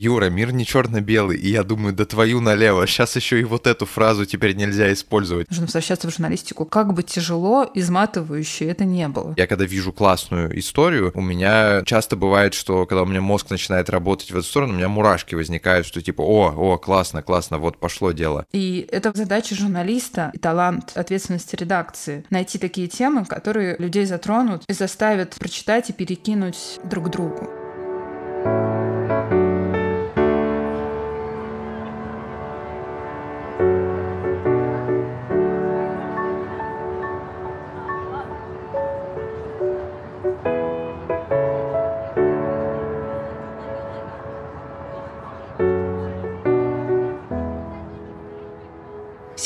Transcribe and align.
Юра, 0.00 0.30
мир 0.30 0.50
не 0.50 0.64
черно-белый, 0.64 1.36
и 1.36 1.50
я 1.50 1.62
думаю, 1.62 1.92
да 1.92 2.06
твою 2.06 2.40
налево, 2.40 2.86
сейчас 2.86 3.16
еще 3.16 3.38
и 3.38 3.44
вот 3.44 3.66
эту 3.66 3.84
фразу 3.84 4.24
теперь 4.24 4.56
нельзя 4.56 4.90
использовать. 4.94 5.50
Нужно 5.50 5.66
возвращаться 5.66 6.08
в 6.08 6.10
журналистику. 6.10 6.64
Как 6.64 6.94
бы 6.94 7.02
тяжело, 7.02 7.70
изматывающе 7.74 8.64
это 8.64 8.86
не 8.86 9.06
было. 9.08 9.34
Я 9.36 9.46
когда 9.46 9.66
вижу 9.66 9.92
классную 9.92 10.58
историю, 10.58 11.12
у 11.14 11.20
меня 11.20 11.82
часто 11.84 12.16
бывает, 12.16 12.54
что 12.54 12.86
когда 12.86 13.02
у 13.02 13.04
меня 13.04 13.20
мозг 13.20 13.50
начинает 13.50 13.90
работать 13.90 14.30
в 14.30 14.38
эту 14.38 14.46
сторону, 14.46 14.72
у 14.72 14.76
меня 14.76 14.88
мурашки 14.88 15.34
возникают, 15.34 15.86
что 15.86 16.00
типа, 16.00 16.22
о, 16.22 16.54
о, 16.56 16.78
классно, 16.78 17.22
классно, 17.22 17.58
вот 17.58 17.76
пошло 17.76 18.12
дело. 18.12 18.46
И 18.52 18.88
это 18.90 19.12
задача 19.14 19.54
журналиста 19.54 20.30
и 20.32 20.38
талант 20.38 20.92
ответственности 20.94 21.56
редакции. 21.56 22.24
Найти 22.30 22.56
такие 22.56 22.88
темы, 22.88 23.26
которые 23.26 23.76
людей 23.78 24.06
затронут 24.06 24.62
и 24.66 24.72
заставят 24.72 25.34
прочитать 25.34 25.90
и 25.90 25.92
перекинуть 25.92 26.80
друг 26.84 27.10
другу. 27.10 27.50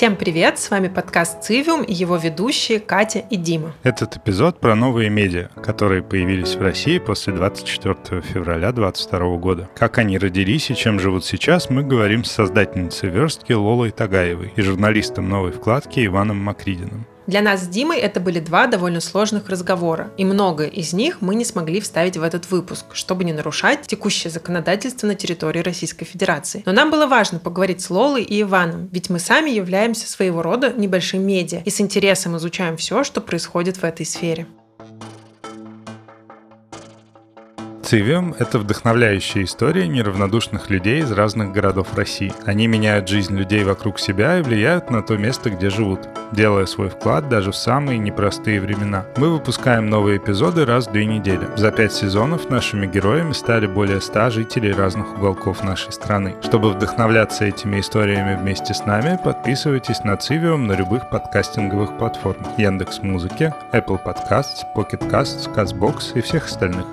Всем 0.05 0.17
привет, 0.17 0.59
с 0.59 0.71
вами 0.71 0.89
подкаст 0.89 1.43
«Цивиум» 1.43 1.83
и 1.83 1.95
его 1.95 2.17
ведущие 2.19 2.79
Катя 2.79 3.21
и 3.21 3.37
Дима. 3.37 3.73
Этот 3.85 4.19
эпизод 4.19 4.61
про 4.61 4.75
новые 4.75 5.09
медиа, 5.09 5.49
которые 5.63 6.03
появились 6.03 6.57
в 6.57 6.61
России 6.61 6.99
после 6.99 7.33
24 7.33 8.21
февраля 8.21 8.71
2022 8.73 9.37
года. 9.39 9.71
Как 9.75 9.97
они 9.97 10.19
родились 10.19 10.71
и 10.71 10.77
чем 10.77 11.01
живут 11.01 11.25
сейчас, 11.25 11.71
мы 11.71 11.83
говорим 11.83 12.23
с 12.23 12.33
создательницей 12.33 13.09
верстки 13.09 13.55
Лолой 13.55 13.93
Тагаевой 13.93 14.53
и 14.55 14.61
журналистом 14.61 15.31
новой 15.31 15.53
вкладки 15.53 16.05
Иваном 16.05 16.37
Макридиным. 16.37 17.07
Для 17.27 17.41
нас 17.41 17.65
с 17.65 17.69
Димой 17.69 17.99
это 17.99 18.21
были 18.21 18.39
два 18.39 18.67
довольно 18.67 19.01
сложных 19.01 19.49
разговора, 19.49 20.11
и 20.19 20.25
многое 20.25 20.69
из 20.69 20.93
них 20.93 21.23
мы 21.23 21.35
не 21.35 21.45
смогли 21.45 21.81
вставить 21.81 22.19
в 22.19 22.23
этот 22.23 22.51
выпуск, 22.51 22.85
чтобы 22.93 23.25
не 23.25 23.33
нарушать 23.33 23.87
текущее 23.87 24.31
законодательство 24.31 25.07
на 25.07 25.15
территории 25.15 25.61
Российской 25.61 26.05
Федерации. 26.05 26.63
Но 26.67 26.73
нам 26.73 26.91
было 26.91 27.07
важно 27.07 27.39
поговорить 27.39 27.81
с 27.81 27.89
Лолой 27.89 28.23
и 28.23 28.43
Иваном, 28.43 28.89
ведь 28.93 29.09
мы 29.09 29.19
сами 29.19 29.51
являемся 29.51 30.07
своего 30.07 30.43
рода 30.43 30.73
небольшим 30.73 31.23
медиа 31.23 31.63
и 31.65 31.71
с 31.71 31.81
интересом 31.81 32.37
изучаем 32.37 32.77
все, 32.77 33.05
что 33.05 33.21
происходит 33.23 33.79
в 33.79 33.85
этой 33.85 34.05
сфере. 34.05 34.47
Цивиум— 37.95 38.35
это 38.41 38.59
вдохновляющая 38.59 39.45
история 39.45 39.87
неравнодушных 39.87 40.69
людей 40.69 41.03
из 41.03 41.13
разных 41.13 41.53
городов 41.53 41.95
России. 41.95 42.33
Они 42.45 42.67
меняют 42.67 43.09
жизнь 43.09 43.37
людей 43.37 43.63
вокруг 43.63 44.01
себя 44.01 44.41
и 44.41 44.43
влияют 44.43 44.91
на 44.91 45.01
то 45.01 45.17
место, 45.17 45.49
где 45.49 45.71
живут, 45.71 46.01
делая 46.33 46.67
свой 46.67 46.89
вклад 46.89 47.29
даже 47.29 47.53
в 47.53 47.57
самые 47.57 48.01
непростые 48.01 48.61
времена. 48.61 49.05
Мы 49.17 49.31
выпускаем 49.31 49.89
новые 49.89 50.19
эпизоды 50.19 50.65
раз 50.65 50.89
в 50.89 50.93
две 50.93 51.07
недели. 51.07 51.47
За 51.55 51.71
пять 51.71 51.93
сезонов 51.93 52.51
нашими 52.51 52.89
героями 52.89 53.33
стали 53.33 53.69
более 53.69 54.01
ста 54.01 54.29
жителей 54.29 54.73
разных 54.73 55.17
уголков 55.17 55.63
нашей 55.63 55.93
страны. 55.93 56.35
Чтобы 56.43 56.71
вдохновляться 56.73 57.45
этими 57.45 57.79
историями 57.79 58.35
вместе 58.35 58.75
с 58.75 58.85
нами, 58.87 59.21
подписывайтесь 59.23 60.03
на 60.03 60.17
Цивиум 60.17 60.67
на 60.67 60.73
любых 60.73 61.09
подкастинговых 61.11 61.97
платформах. 61.97 62.59
Яндекс 62.59 63.03
Музыки, 63.03 63.55
Apple 63.73 64.01
Podcasts, 64.05 64.65
Pocket 64.75 65.09
Casts, 65.09 65.49
CastBox 65.55 66.19
и 66.19 66.23
всех 66.23 66.47
остальных. 66.47 66.87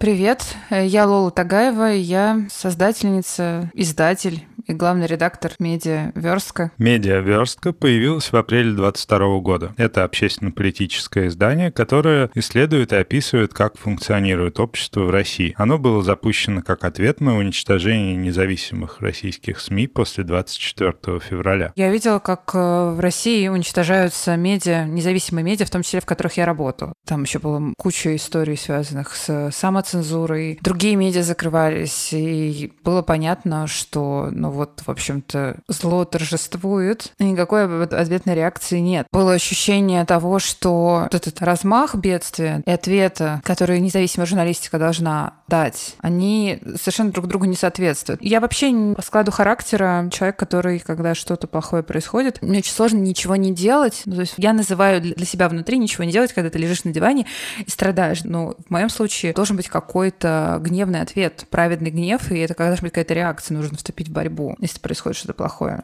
Привет, 0.00 0.56
я 0.70 1.06
Лола 1.06 1.30
Тагаева, 1.30 1.92
я 1.92 2.46
создательница, 2.48 3.70
издатель 3.74 4.46
и 4.66 4.72
главный 4.72 5.06
редактор 5.06 5.52
«Медиа 5.58 6.12
Верстка». 6.14 6.70
«Медиа 6.78 7.20
Верстка» 7.20 7.72
появилась 7.72 8.32
в 8.32 8.36
апреле 8.36 8.72
2022 8.72 9.40
года. 9.40 9.74
Это 9.76 10.04
общественно-политическое 10.04 11.26
издание, 11.26 11.72
которое 11.72 12.30
исследует 12.34 12.92
и 12.92 12.96
описывает, 12.96 13.52
как 13.52 13.76
функционирует 13.78 14.60
общество 14.60 15.00
в 15.00 15.10
России. 15.10 15.54
Оно 15.56 15.78
было 15.78 16.02
запущено 16.02 16.62
как 16.62 16.84
ответ 16.84 17.20
на 17.20 17.36
уничтожение 17.36 18.16
независимых 18.16 19.00
российских 19.00 19.60
СМИ 19.60 19.88
после 19.88 20.24
24 20.24 21.20
февраля. 21.20 21.72
Я 21.76 21.90
видела, 21.90 22.18
как 22.18 22.50
э, 22.54 22.90
в 22.90 23.00
России 23.00 23.48
уничтожаются 23.48 24.36
медиа, 24.36 24.84
независимые 24.84 25.44
медиа, 25.44 25.66
в 25.66 25.70
том 25.70 25.82
числе 25.82 26.00
в 26.00 26.06
которых 26.06 26.36
я 26.36 26.46
работаю. 26.46 26.92
Там 27.06 27.22
еще 27.24 27.38
было 27.38 27.72
куча 27.76 28.14
историй, 28.14 28.56
связанных 28.56 29.14
с 29.16 29.50
самоцензурой. 29.90 30.58
Другие 30.62 30.96
медиа 30.96 31.22
закрывались, 31.22 32.12
и 32.12 32.72
было 32.84 33.02
понятно, 33.02 33.66
что 33.66 34.28
ну, 34.30 34.50
вот, 34.50 34.82
в 34.84 34.90
общем-то, 34.90 35.56
зло 35.68 36.04
торжествует, 36.04 37.12
и 37.18 37.24
никакой 37.24 37.64
ответной 37.84 38.34
реакции 38.34 38.78
нет. 38.78 39.06
Было 39.12 39.32
ощущение 39.32 40.04
того, 40.04 40.38
что 40.38 41.00
вот 41.02 41.14
этот 41.14 41.42
размах 41.42 41.94
бедствия 41.94 42.62
и 42.66 42.70
ответа, 42.70 43.40
который 43.44 43.80
независимая 43.80 44.26
журналистика 44.26 44.78
должна 44.78 45.34
дать, 45.48 45.96
они 45.98 46.60
совершенно 46.76 47.10
друг 47.10 47.26
другу 47.26 47.44
не 47.44 47.56
соответствуют. 47.56 48.22
Я 48.22 48.40
вообще 48.40 48.70
по 48.94 49.02
складу 49.02 49.32
характера 49.32 50.08
человек, 50.12 50.36
который, 50.36 50.78
когда 50.78 51.14
что-то 51.14 51.46
плохое 51.46 51.82
происходит, 51.82 52.40
мне 52.40 52.58
очень 52.58 52.72
сложно 52.72 52.98
ничего 52.98 53.36
не 53.36 53.52
делать. 53.52 54.02
Ну, 54.06 54.14
то 54.14 54.20
есть 54.20 54.34
я 54.36 54.52
называю 54.52 55.00
для 55.00 55.26
себя 55.26 55.48
внутри 55.48 55.78
ничего 55.78 56.04
не 56.04 56.12
делать, 56.12 56.32
когда 56.32 56.50
ты 56.50 56.58
лежишь 56.58 56.84
на 56.84 56.92
диване 56.92 57.26
и 57.64 57.70
страдаешь. 57.70 58.22
Но 58.24 58.54
в 58.66 58.70
моем 58.70 58.88
случае 58.88 59.32
должен 59.32 59.56
быть 59.56 59.68
какой-то 59.80 60.58
гневный 60.60 61.00
ответ, 61.00 61.46
праведный 61.50 61.90
гнев, 61.90 62.30
и 62.30 62.38
это 62.38 62.54
должна 62.54 62.82
быть 62.82 62.92
какая-то 62.92 63.14
реакция, 63.14 63.56
нужно 63.56 63.76
вступить 63.76 64.08
в 64.08 64.12
борьбу 64.12 64.56
если 64.60 64.78
происходит 64.78 65.18
что-то 65.18 65.34
плохое. 65.34 65.82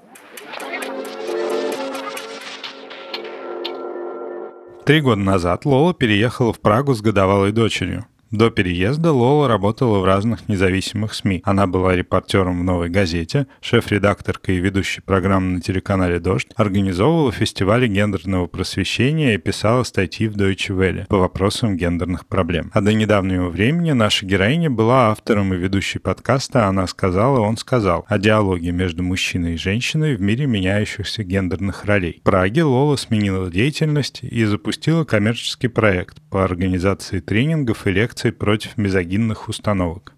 Три 4.84 5.00
года 5.00 5.20
назад 5.20 5.64
Лола 5.64 5.94
переехала 5.94 6.52
в 6.52 6.60
Прагу 6.60 6.94
с 6.94 7.00
годовалой 7.00 7.50
дочерью. 7.50 8.06
До 8.32 8.50
переезда 8.50 9.12
Лола 9.12 9.46
работала 9.46 10.00
в 10.00 10.04
разных 10.04 10.48
независимых 10.48 11.14
СМИ. 11.14 11.42
Она 11.44 11.68
была 11.68 11.94
репортером 11.94 12.60
в 12.60 12.64
«Новой 12.64 12.88
газете», 12.88 13.46
шеф-редакторкой 13.60 14.56
и 14.56 14.60
ведущей 14.60 15.00
программы 15.00 15.52
на 15.52 15.60
телеканале 15.60 16.18
«Дождь», 16.18 16.48
организовывала 16.56 17.30
фестивали 17.30 17.86
гендерного 17.86 18.48
просвещения 18.48 19.34
и 19.34 19.38
писала 19.38 19.84
статьи 19.84 20.26
в 20.26 20.36
Deutsche 20.36 20.76
Welle 20.76 21.06
по 21.06 21.18
вопросам 21.18 21.76
гендерных 21.76 22.26
проблем. 22.26 22.72
А 22.74 22.80
до 22.80 22.92
недавнего 22.92 23.48
времени 23.48 23.92
наша 23.92 24.26
героиня 24.26 24.70
была 24.70 25.12
автором 25.12 25.54
и 25.54 25.56
ведущей 25.56 26.00
подкаста 26.00 26.66
«Она 26.66 26.88
сказала, 26.88 27.38
он 27.38 27.56
сказал» 27.56 28.04
о 28.08 28.18
диалоге 28.18 28.72
между 28.72 29.04
мужчиной 29.04 29.54
и 29.54 29.56
женщиной 29.56 30.16
в 30.16 30.20
мире 30.20 30.46
меняющихся 30.46 31.22
гендерных 31.22 31.84
ролей. 31.84 32.18
В 32.20 32.24
Праге 32.24 32.64
Лола 32.64 32.96
сменила 32.96 33.48
деятельность 33.52 34.18
и 34.22 34.44
запустила 34.44 35.04
коммерческий 35.04 35.68
проект 35.68 36.20
по 36.28 36.42
организации 36.42 37.20
тренингов 37.20 37.86
и 37.86 37.92
лекций 37.92 38.25
против 38.32 38.76
мизогинных 38.76 39.48
установок. 39.48 40.14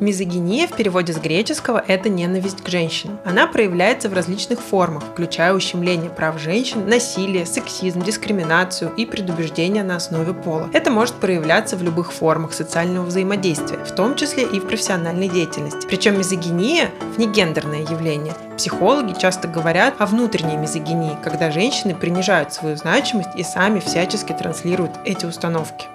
Мизогиния 0.00 0.66
в 0.66 0.74
переводе 0.74 1.12
с 1.12 1.18
греческого– 1.18 1.84
это 1.86 2.08
ненависть 2.08 2.62
к 2.62 2.68
женщинам. 2.68 3.20
Она 3.22 3.46
проявляется 3.46 4.08
в 4.08 4.14
различных 4.14 4.58
формах, 4.58 5.04
включая 5.12 5.52
ущемление 5.52 6.08
прав 6.08 6.40
женщин, 6.40 6.88
насилие, 6.88 7.44
сексизм, 7.44 8.00
дискриминацию 8.00 8.94
и 8.96 9.04
предубеждение 9.04 9.82
на 9.82 9.96
основе 9.96 10.32
пола. 10.32 10.70
Это 10.72 10.90
может 10.90 11.16
проявляться 11.16 11.76
в 11.76 11.82
любых 11.82 12.14
формах 12.14 12.54
социального 12.54 13.04
взаимодействия, 13.04 13.76
в 13.84 13.94
том 13.94 14.16
числе 14.16 14.44
и 14.44 14.58
в 14.58 14.66
профессиональной 14.66 15.28
деятельности. 15.28 15.86
Причем 15.86 16.16
мизогиния– 16.16 16.90
внегендерное 17.16 17.82
явление. 17.82 18.32
Психологи 18.56 19.14
часто 19.20 19.48
говорят 19.48 19.96
о 19.98 20.06
внутренней 20.06 20.56
мизогинии, 20.56 21.18
когда 21.22 21.50
женщины 21.50 21.94
принижают 21.94 22.54
свою 22.54 22.76
значимость 22.76 23.36
и 23.36 23.42
сами 23.42 23.80
всячески 23.80 24.32
транслируют 24.32 24.92
эти 25.04 25.26
установки. 25.26 25.86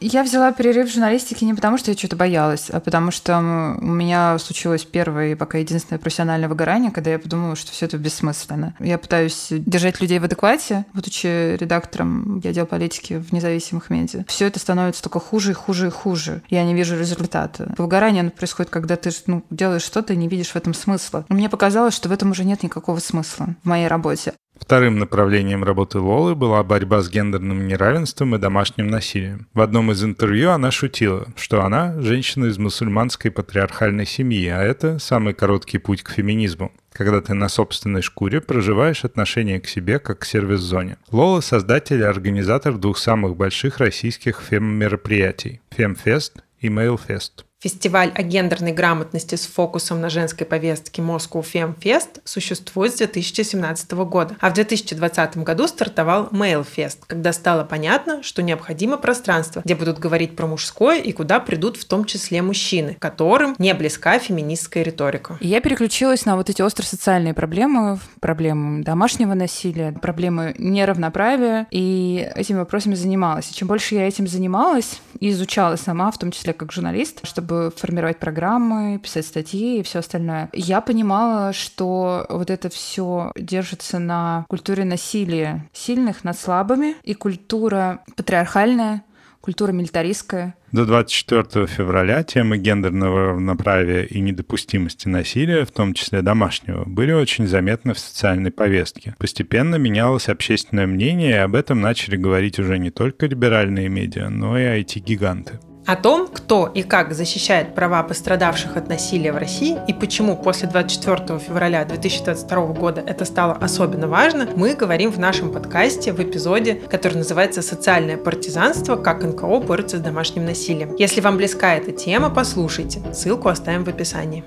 Я 0.00 0.22
взяла 0.22 0.52
перерыв 0.52 0.88
в 0.88 0.92
журналистике 0.92 1.46
не 1.46 1.54
потому, 1.54 1.78
что 1.78 1.90
я 1.90 1.96
что-то 1.96 2.16
боялась, 2.16 2.68
а 2.70 2.80
потому 2.80 3.10
что 3.10 3.38
у 3.38 3.86
меня 3.86 4.38
случилось 4.38 4.84
первое 4.84 5.32
и 5.32 5.34
пока 5.34 5.58
единственное 5.58 5.98
профессиональное 5.98 6.48
выгорание, 6.48 6.90
когда 6.90 7.10
я 7.10 7.18
подумала, 7.18 7.56
что 7.56 7.72
все 7.72 7.86
это 7.86 7.96
бессмысленно. 7.96 8.74
Я 8.78 8.98
пытаюсь 8.98 9.46
держать 9.50 10.00
людей 10.00 10.18
в 10.18 10.24
адеквате, 10.24 10.84
будучи 10.92 11.56
редактором 11.56 12.40
я 12.44 12.50
отдела 12.50 12.66
политики 12.66 13.14
в 13.14 13.32
независимых 13.32 13.88
медиа. 13.88 14.24
Все 14.28 14.46
это 14.46 14.58
становится 14.58 15.02
только 15.02 15.18
хуже 15.18 15.52
и 15.52 15.54
хуже 15.54 15.86
и 15.86 15.90
хуже. 15.90 16.42
Я 16.50 16.64
не 16.64 16.74
вижу 16.74 16.98
результата. 16.98 17.74
Выгорание 17.78 18.20
оно 18.20 18.30
происходит, 18.30 18.70
когда 18.70 18.96
ты 18.96 19.10
ну, 19.26 19.44
делаешь 19.50 19.82
что-то 19.82 20.12
и 20.12 20.16
не 20.16 20.28
видишь 20.28 20.50
в 20.50 20.56
этом 20.56 20.74
смысла. 20.74 21.24
Мне 21.30 21.48
показалось, 21.48 21.94
что 21.94 22.10
в 22.10 22.12
этом 22.12 22.32
уже 22.32 22.44
нет 22.44 22.62
никакого 22.62 22.98
смысла 22.98 23.48
в 23.62 23.68
моей 23.68 23.88
работе. 23.88 24.34
Вторым 24.58 24.98
направлением 24.98 25.64
работы 25.64 25.98
Лолы 25.98 26.34
была 26.34 26.62
борьба 26.62 27.00
с 27.00 27.08
гендерным 27.08 27.66
неравенством 27.66 28.34
и 28.34 28.38
домашним 28.38 28.88
насилием. 28.88 29.46
В 29.54 29.60
одном 29.60 29.92
из 29.92 30.02
интервью 30.02 30.50
она 30.50 30.70
шутила, 30.70 31.28
что 31.36 31.62
она– 31.62 31.94
женщина 32.00 32.46
из 32.46 32.58
мусульманской 32.58 33.30
патриархальной 33.30 34.06
семьи, 34.06 34.48
а 34.48 34.62
это 34.62 34.98
самый 34.98 35.34
короткий 35.34 35.78
путь 35.78 36.02
к 36.02 36.10
феминизму 36.10 36.72
когда 36.96 37.20
ты 37.20 37.34
на 37.34 37.48
собственной 37.48 38.00
шкуре 38.02 38.40
проживаешь 38.40 39.04
отношение 39.04 39.60
к 39.60 39.68
себе 39.68 39.98
как 39.98 40.20
к 40.20 40.24
сервис-зоне. 40.24 40.96
Лола– 41.10 41.40
создатель 41.42 42.00
и 42.00 42.04
организатор 42.04 42.78
двух 42.78 42.98
самых 42.98 43.36
больших 43.36 43.78
российских 43.78 44.40
фем-мероприятий– 44.40 45.60
Фемфест 45.76 46.42
и 46.58 46.70
Мейлфест. 46.70 47.45
Фестиваль 47.58 48.12
о 48.14 48.22
гендерной 48.22 48.72
грамотности 48.72 49.34
с 49.34 49.46
фокусом 49.46 50.02
на 50.02 50.10
женской 50.10 50.46
повестке 50.46 51.00
Moscow 51.00 51.42
Fem 51.42 51.74
Fest 51.78 52.20
существует 52.24 52.92
с 52.92 52.96
2017 52.98 53.92
года, 53.92 54.36
а 54.40 54.50
в 54.50 54.52
2020 54.52 55.38
году 55.38 55.66
стартовал 55.66 56.28
Male 56.32 56.66
Fest, 56.66 56.98
когда 57.06 57.32
стало 57.32 57.64
понятно, 57.64 58.22
что 58.22 58.42
необходимо 58.42 58.98
пространство, 58.98 59.62
где 59.64 59.74
будут 59.74 59.98
говорить 59.98 60.36
про 60.36 60.46
мужское 60.46 61.00
и 61.00 61.12
куда 61.12 61.40
придут 61.40 61.78
в 61.78 61.86
том 61.86 62.04
числе 62.04 62.42
мужчины, 62.42 62.98
которым 63.00 63.56
не 63.58 63.72
близка 63.72 64.18
феминистская 64.18 64.82
риторика. 64.82 65.38
Я 65.40 65.62
переключилась 65.62 66.26
на 66.26 66.36
вот 66.36 66.50
эти 66.50 66.60
остросоциальные 66.60 67.32
проблемы, 67.32 67.98
проблемы 68.20 68.84
домашнего 68.84 69.32
насилия, 69.32 69.92
проблемы 69.92 70.54
неравноправия, 70.58 71.66
и 71.70 72.30
этими 72.34 72.58
вопросами 72.58 72.94
занималась. 72.94 73.50
И 73.50 73.54
чем 73.54 73.66
больше 73.66 73.94
я 73.94 74.06
этим 74.06 74.26
занималась 74.26 75.00
и 75.20 75.30
изучала 75.30 75.76
сама, 75.76 76.10
в 76.10 76.18
том 76.18 76.30
числе 76.32 76.52
как 76.52 76.70
журналист, 76.70 77.26
чтобы 77.26 77.45
чтобы 77.46 77.72
формировать 77.76 78.18
программы, 78.18 78.98
писать 78.98 79.26
статьи 79.26 79.78
и 79.78 79.82
все 79.82 80.00
остальное. 80.00 80.50
Я 80.52 80.80
понимала, 80.80 81.52
что 81.52 82.26
вот 82.28 82.50
это 82.50 82.68
все 82.70 83.32
держится 83.36 83.98
на 83.98 84.44
культуре 84.48 84.84
насилия 84.84 85.68
сильных 85.72 86.24
над 86.24 86.36
слабыми, 86.38 86.96
и 87.04 87.14
культура 87.14 88.00
патриархальная, 88.16 89.04
культура 89.40 89.70
милитаристская. 89.70 90.54
До 90.72 90.84
24 90.84 91.66
февраля 91.68 92.24
темы 92.24 92.58
гендерного 92.58 93.28
равноправия 93.28 94.02
и 94.02 94.20
недопустимости 94.20 95.06
насилия, 95.06 95.64
в 95.64 95.70
том 95.70 95.94
числе 95.94 96.22
домашнего, 96.22 96.84
были 96.84 97.12
очень 97.12 97.46
заметны 97.46 97.94
в 97.94 97.98
социальной 98.00 98.50
повестке. 98.50 99.14
Постепенно 99.18 99.76
менялось 99.76 100.28
общественное 100.28 100.88
мнение, 100.88 101.30
и 101.30 101.34
об 101.34 101.54
этом 101.54 101.80
начали 101.80 102.16
говорить 102.16 102.58
уже 102.58 102.78
не 102.78 102.90
только 102.90 103.26
либеральные 103.26 103.88
медиа, 103.88 104.30
но 104.30 104.58
и 104.58 104.64
IT-гиганты. 104.82 105.60
О 105.86 105.94
том, 105.94 106.26
кто 106.26 106.66
и 106.66 106.82
как 106.82 107.14
защищает 107.14 107.76
права 107.76 108.02
пострадавших 108.02 108.76
от 108.76 108.88
насилия 108.88 109.32
в 109.32 109.36
России 109.36 109.78
и 109.86 109.92
почему 109.92 110.36
после 110.36 110.68
24 110.68 111.38
февраля 111.38 111.84
2022 111.84 112.66
года 112.72 113.04
это 113.06 113.24
стало 113.24 113.52
особенно 113.52 114.08
важно, 114.08 114.48
мы 114.56 114.74
говорим 114.74 115.12
в 115.12 115.20
нашем 115.20 115.52
подкасте 115.52 116.12
в 116.12 116.20
эпизоде, 116.20 116.74
который 116.74 117.18
называется 117.18 117.62
«Социальное 117.62 118.16
партизанство. 118.16 118.96
Как 118.96 119.22
НКО 119.22 119.60
борется 119.60 119.98
с 119.98 120.00
домашним 120.00 120.44
насилием». 120.44 120.96
Если 120.96 121.20
вам 121.20 121.36
близка 121.36 121.76
эта 121.76 121.92
тема, 121.92 122.30
послушайте. 122.30 123.00
Ссылку 123.14 123.48
оставим 123.48 123.84
в 123.84 123.88
описании. 123.88 124.42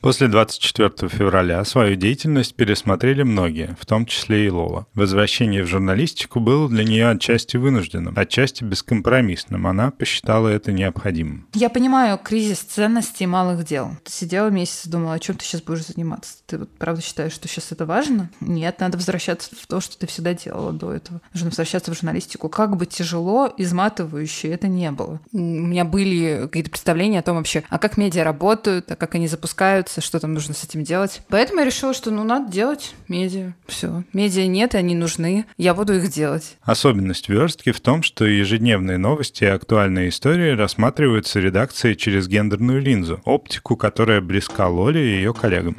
После 0.00 0.28
24 0.28 1.08
февраля 1.08 1.64
свою 1.64 1.96
деятельность 1.96 2.54
пересмотрели 2.54 3.24
многие, 3.24 3.76
в 3.80 3.84
том 3.84 4.06
числе 4.06 4.46
и 4.46 4.50
Лола. 4.50 4.86
Возвращение 4.94 5.64
в 5.64 5.66
журналистику 5.66 6.38
было 6.38 6.68
для 6.68 6.84
нее 6.84 7.08
отчасти 7.08 7.56
вынужденным, 7.56 8.14
отчасти 8.16 8.62
бескомпромиссным. 8.62 9.66
Она 9.66 9.90
посчитала 9.90 10.48
это 10.48 10.70
необходимым. 10.70 11.48
Я 11.52 11.68
понимаю 11.68 12.16
кризис 12.18 12.60
ценностей 12.60 13.26
малых 13.26 13.64
дел. 13.64 13.90
Ты 14.04 14.12
сидела 14.12 14.48
месяц 14.50 14.86
и 14.86 14.90
думала, 14.90 15.14
о 15.14 15.18
чем 15.18 15.36
ты 15.36 15.44
сейчас 15.44 15.62
будешь 15.62 15.86
заниматься? 15.86 16.36
Ты 16.46 16.58
вот 16.58 16.70
правда 16.78 17.02
считаешь, 17.02 17.32
что 17.32 17.48
сейчас 17.48 17.72
это 17.72 17.84
важно? 17.84 18.30
Нет, 18.40 18.78
надо 18.78 18.98
возвращаться 18.98 19.50
в 19.60 19.66
то, 19.66 19.80
что 19.80 19.98
ты 19.98 20.06
всегда 20.06 20.32
делала 20.32 20.72
до 20.72 20.92
этого. 20.92 21.20
Нужно 21.32 21.48
возвращаться 21.48 21.90
в 21.92 21.94
журналистику. 21.94 22.48
Как 22.48 22.76
бы 22.76 22.86
тяжело, 22.86 23.52
изматывающе 23.56 24.48
это 24.48 24.68
не 24.68 24.92
было. 24.92 25.20
У 25.32 25.38
меня 25.38 25.84
были 25.84 26.42
какие-то 26.46 26.70
представления 26.70 27.18
о 27.18 27.22
том 27.22 27.36
вообще, 27.36 27.64
а 27.68 27.78
как 27.78 27.96
медиа 27.96 28.22
работают, 28.22 28.92
а 28.92 28.96
как 28.96 29.16
они 29.16 29.26
запускают 29.26 29.87
развивается, 29.88 30.00
что 30.00 30.20
там 30.20 30.34
нужно 30.34 30.54
с 30.54 30.64
этим 30.64 30.84
делать. 30.84 31.22
Поэтому 31.28 31.60
я 31.60 31.66
решила, 31.66 31.94
что 31.94 32.10
ну 32.10 32.24
надо 32.24 32.50
делать 32.50 32.94
медиа. 33.08 33.54
Все. 33.66 34.04
Медиа 34.12 34.46
нет, 34.46 34.74
и 34.74 34.78
они 34.78 34.94
нужны. 34.94 35.46
Я 35.56 35.74
буду 35.74 35.94
их 35.94 36.10
делать. 36.10 36.56
Особенность 36.62 37.28
верстки 37.28 37.72
в 37.72 37.80
том, 37.80 38.02
что 38.02 38.24
ежедневные 38.24 38.98
новости 38.98 39.44
и 39.44 39.48
актуальные 39.48 40.10
истории 40.10 40.56
рассматриваются 40.56 41.40
редакцией 41.40 41.96
через 41.96 42.28
гендерную 42.28 42.80
линзу, 42.80 43.20
оптику, 43.24 43.76
которая 43.76 44.20
близка 44.20 44.68
Лоле 44.68 45.00
и 45.00 45.16
ее 45.16 45.32
коллегам. 45.32 45.76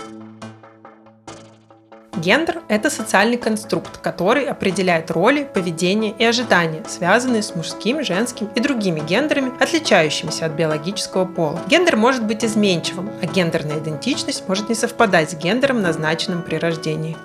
Гендер– 2.17 2.63
это 2.67 2.89
социальный 2.89 3.37
конструкт, 3.37 3.97
который 3.99 4.45
определяет 4.45 5.11
роли, 5.11 5.47
поведение 5.53 6.13
и 6.17 6.25
ожидания, 6.25 6.83
связанные 6.87 7.43
с 7.43 7.55
мужским, 7.55 8.03
женским 8.03 8.49
и 8.55 8.59
другими 8.59 8.99
гендерами, 8.99 9.51
отличающимися 9.61 10.47
от 10.47 10.53
биологического 10.53 11.25
пола. 11.25 11.59
Гендер 11.67 11.95
может 11.95 12.25
быть 12.25 12.43
изменчивым, 12.43 13.09
а 13.21 13.25
гендерная 13.25 13.79
идентичность 13.79 14.47
может 14.47 14.69
не 14.69 14.75
совпадать 14.75 15.31
с 15.31 15.35
гендером, 15.35 15.81
назначенным 15.81 16.41
при 16.41 16.57
рождении. 16.57 17.15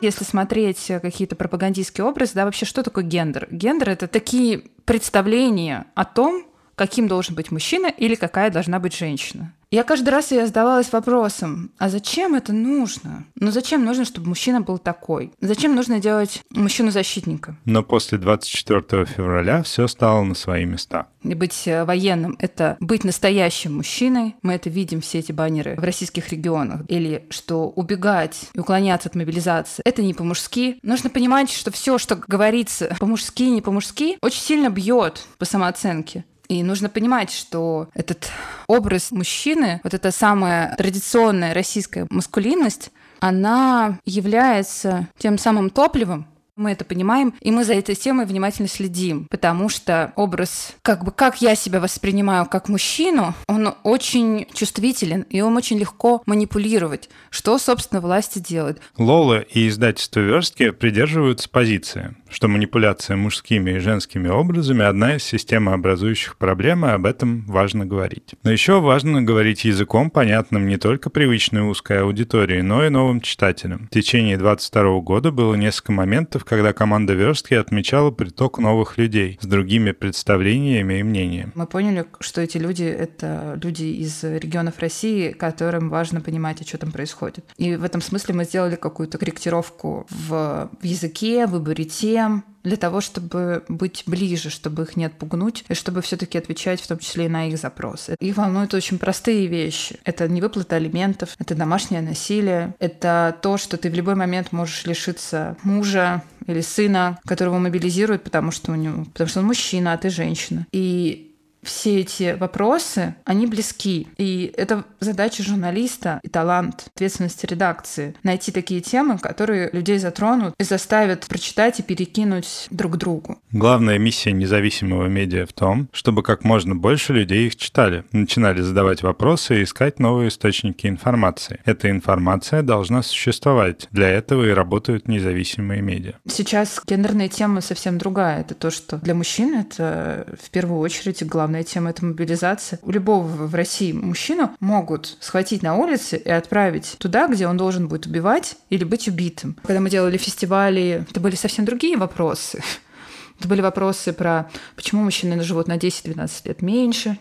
Если 0.00 0.24
смотреть 0.24 0.90
какие-то 1.00 1.36
пропагандистские 1.36 2.04
образы, 2.04 2.32
да, 2.34 2.44
вообще 2.44 2.66
что 2.66 2.82
такое 2.82 3.04
гендер? 3.04 3.46
Гендер— 3.52 3.90
это 3.90 4.08
такие 4.08 4.64
представления 4.84 5.86
о 5.94 6.04
том, 6.04 6.44
каким 6.74 7.08
должен 7.08 7.34
быть 7.34 7.50
мужчина 7.50 7.86
или 7.86 8.14
какая 8.14 8.50
должна 8.50 8.78
быть 8.78 8.96
женщина. 8.96 9.52
Я 9.72 9.84
каждый 9.84 10.10
раз 10.10 10.30
я 10.32 10.46
задавалась 10.46 10.92
вопросом, 10.92 11.70
а 11.78 11.88
зачем 11.88 12.34
это 12.34 12.52
нужно? 12.52 13.24
Ну 13.36 13.50
зачем 13.50 13.86
нужно, 13.86 14.04
чтобы 14.04 14.28
мужчина 14.28 14.60
был 14.60 14.76
такой? 14.76 15.32
Зачем 15.40 15.74
нужно 15.74 15.98
делать 15.98 16.42
мужчину-защитника? 16.50 17.56
Но 17.64 17.82
после 17.82 18.18
24 18.18 19.06
февраля 19.06 19.62
все 19.62 19.88
стало 19.88 20.24
на 20.24 20.34
свои 20.34 20.66
места. 20.66 21.06
И 21.22 21.32
быть 21.32 21.66
э, 21.66 21.86
военным— 21.86 22.36
это 22.38 22.76
быть 22.80 23.02
настоящим 23.02 23.76
мужчиной. 23.76 24.36
Мы 24.42 24.52
это 24.52 24.68
видим, 24.68 25.00
все 25.00 25.20
эти 25.20 25.32
баннеры 25.32 25.76
в 25.76 25.84
российских 25.84 26.28
регионах. 26.28 26.82
Или 26.88 27.24
что 27.30 27.70
убегать 27.70 28.50
и 28.52 28.58
уклоняться 28.60 29.08
от 29.08 29.14
мобилизации— 29.14 29.80
это 29.86 30.02
не 30.02 30.12
по-мужски. 30.12 30.80
Нужно 30.82 31.08
понимать, 31.08 31.50
что 31.50 31.70
все, 31.70 31.96
что 31.96 32.16
говорится 32.16 32.94
по-мужски, 33.00 33.44
не 33.44 33.62
по-мужски, 33.62 34.18
очень 34.20 34.42
сильно 34.42 34.68
бьет 34.68 35.26
по 35.38 35.46
самооценке. 35.46 36.26
И 36.52 36.62
нужно 36.62 36.90
понимать, 36.90 37.30
что 37.30 37.88
этот 37.94 38.30
образ 38.66 39.10
мужчины, 39.10 39.80
вот 39.82 39.94
эта 39.94 40.10
самая 40.10 40.76
традиционная 40.76 41.54
российская 41.54 42.06
маскулинность, 42.10 42.90
она 43.20 43.98
является 44.04 45.08
тем 45.16 45.38
самым 45.38 45.70
топливом, 45.70 46.26
мы 46.54 46.72
это 46.72 46.84
понимаем, 46.84 47.34
и 47.40 47.50
мы 47.50 47.64
за 47.64 47.72
этой 47.74 47.94
темой 47.94 48.26
внимательно 48.26 48.68
следим, 48.68 49.26
потому 49.30 49.70
что 49.70 50.12
образ, 50.16 50.74
как 50.82 51.04
бы, 51.04 51.10
как 51.10 51.40
я 51.40 51.54
себя 51.54 51.80
воспринимаю 51.80 52.44
как 52.46 52.68
мужчину, 52.68 53.34
он 53.48 53.74
очень 53.82 54.46
чувствителен, 54.52 55.22
и 55.22 55.40
он 55.40 55.56
очень 55.56 55.78
легко 55.78 56.22
манипулировать, 56.26 57.08
что, 57.30 57.58
собственно, 57.58 58.02
власти 58.02 58.38
делают. 58.38 58.80
Лола 58.98 59.40
и 59.40 59.66
издательство 59.68 60.20
«Верстки» 60.20 60.70
придерживаются 60.70 61.48
позиции, 61.48 62.14
что 62.32 62.48
манипуляция 62.48 63.16
мужскими 63.16 63.72
и 63.72 63.78
женскими 63.78 64.28
образами– 64.28 64.84
одна 64.84 65.16
из 65.16 65.22
системообразующих 65.22 66.36
проблем, 66.36 66.84
и 66.86 66.90
об 66.90 67.06
этом 67.06 67.44
важно 67.46 67.86
говорить. 67.86 68.34
Но 68.42 68.50
еще 68.50 68.80
важно 68.80 69.22
говорить 69.22 69.64
языком, 69.64 70.10
понятным 70.10 70.66
не 70.66 70.76
только 70.76 71.10
привычной 71.10 71.62
узкой 71.62 72.00
аудитории, 72.00 72.60
но 72.60 72.84
и 72.84 72.88
новым 72.88 73.20
читателям. 73.20 73.86
В 73.86 73.94
течение 73.94 74.36
22 74.36 75.00
года 75.00 75.30
было 75.30 75.54
несколько 75.54 75.92
моментов, 75.92 76.44
когда 76.44 76.72
команда 76.72 77.12
Верстки 77.12 77.54
отмечала 77.54 78.10
приток 78.10 78.58
новых 78.58 78.98
людей 78.98 79.38
с 79.40 79.46
другими 79.46 79.92
представлениями 79.92 81.00
и 81.00 81.02
мнениями. 81.02 81.52
Мы 81.54 81.66
поняли, 81.66 82.06
что 82.20 82.40
эти 82.40 82.58
люди— 82.58 82.84
это 82.84 83.58
люди 83.62 83.84
из 83.84 84.22
регионов 84.24 84.78
России, 84.78 85.32
которым 85.32 85.90
важно 85.90 86.20
понимать, 86.20 86.60
а 86.60 86.64
что 86.64 86.78
там 86.78 86.92
происходит. 86.92 87.44
И 87.58 87.76
в 87.76 87.84
этом 87.84 88.00
смысле 88.00 88.34
мы 88.34 88.44
сделали 88.44 88.76
какую-то 88.76 89.18
корректировку 89.18 90.06
в 90.10 90.70
языке, 90.82 91.46
выборе 91.46 91.84
тем, 91.84 92.21
для 92.64 92.76
того, 92.76 93.00
чтобы 93.00 93.64
быть 93.68 94.04
ближе, 94.06 94.50
чтобы 94.50 94.82
их 94.82 94.96
не 94.96 95.04
отпугнуть, 95.04 95.64
и 95.68 95.74
чтобы 95.74 96.00
все-таки 96.02 96.38
отвечать 96.38 96.80
в 96.80 96.86
том 96.86 96.98
числе 96.98 97.26
и 97.26 97.28
на 97.28 97.48
их 97.48 97.58
запросы. 97.58 98.16
Их 98.20 98.36
волнуют 98.36 98.74
очень 98.74 98.98
простые 98.98 99.46
вещи. 99.46 99.98
Это 100.04 100.28
не 100.28 100.40
выплата 100.40 100.76
алиментов, 100.76 101.34
это 101.38 101.54
домашнее 101.54 102.02
насилие, 102.02 102.74
это 102.78 103.36
то, 103.42 103.56
что 103.56 103.76
ты 103.76 103.90
в 103.90 103.94
любой 103.94 104.14
момент 104.14 104.52
можешь 104.52 104.86
лишиться 104.86 105.56
мужа 105.64 106.22
или 106.46 106.60
сына, 106.60 107.18
которого 107.26 107.58
мобилизируют, 107.58 108.22
потому 108.22 108.50
что 108.50 108.72
у 108.72 108.74
него, 108.74 109.04
потому 109.06 109.28
что 109.28 109.40
он 109.40 109.46
мужчина, 109.46 109.92
а 109.92 109.98
ты 109.98 110.10
женщина. 110.10 110.66
И 110.72 111.31
все 111.62 112.00
эти 112.00 112.36
вопросы, 112.38 113.14
они 113.24 113.46
близки. 113.46 114.08
И 114.18 114.52
это 114.56 114.84
задача 115.00 115.42
журналиста 115.42 116.20
и 116.22 116.28
талант, 116.28 116.86
ответственности 116.94 117.46
редакции. 117.46 118.14
Найти 118.22 118.52
такие 118.52 118.80
темы, 118.80 119.18
которые 119.18 119.70
людей 119.72 119.98
затронут 119.98 120.54
и 120.58 120.64
заставят 120.64 121.26
прочитать 121.26 121.80
и 121.80 121.82
перекинуть 121.82 122.66
друг 122.70 122.96
другу. 122.96 123.38
Главная 123.52 123.98
миссия 123.98 124.32
независимого 124.32 125.06
медиа 125.06 125.46
в 125.46 125.52
том, 125.52 125.88
чтобы 125.92 126.22
как 126.22 126.44
можно 126.44 126.74
больше 126.74 127.12
людей 127.12 127.46
их 127.46 127.56
читали, 127.56 128.04
начинали 128.12 128.60
задавать 128.60 129.02
вопросы 129.02 129.60
и 129.60 129.62
искать 129.64 129.98
новые 129.98 130.28
источники 130.28 130.86
информации. 130.86 131.60
Эта 131.64 131.90
информация 131.90 132.62
должна 132.62 133.02
существовать. 133.02 133.88
Для 133.90 134.08
этого 134.08 134.44
и 134.44 134.50
работают 134.50 135.08
независимые 135.08 135.82
медиа. 135.82 136.14
Сейчас 136.28 136.80
гендерная 136.86 137.28
тема 137.28 137.60
совсем 137.60 137.98
другая. 137.98 138.40
Это 138.40 138.54
то, 138.54 138.70
что 138.70 138.96
для 138.96 139.14
мужчин 139.14 139.58
это 139.58 140.26
в 140.42 140.50
первую 140.50 140.80
очередь 140.80 141.22
главная 141.52 141.64
тема— 141.64 141.90
это 141.90 142.02
мобилизация. 142.06 142.78
У 142.80 142.90
любого 142.90 143.26
в 143.26 143.54
России 143.54 143.92
мужчину 143.92 144.56
могут 144.58 145.18
схватить 145.20 145.62
на 145.62 145.76
улице 145.76 146.16
и 146.16 146.30
отправить 146.30 146.96
туда, 146.98 147.28
где 147.28 147.46
он 147.46 147.58
должен 147.58 147.88
будет 147.88 148.06
убивать 148.06 148.56
или 148.70 148.84
быть 148.84 149.06
убитым. 149.06 149.58
Когда 149.62 149.80
мы 149.80 149.90
делали 149.90 150.16
фестивали, 150.16 151.04
это 151.10 151.20
были 151.20 151.34
совсем 151.34 151.66
другие 151.66 151.98
вопросы. 151.98 152.62
Это 153.38 153.48
были 153.48 153.60
вопросы 153.60 154.14
про 154.14 154.48
почему 154.76 155.02
мужчины 155.02 155.42
живут 155.42 155.68
на 155.68 155.76
10-12 155.76 156.30
лет 156.44 156.62
меньше, 156.62 157.18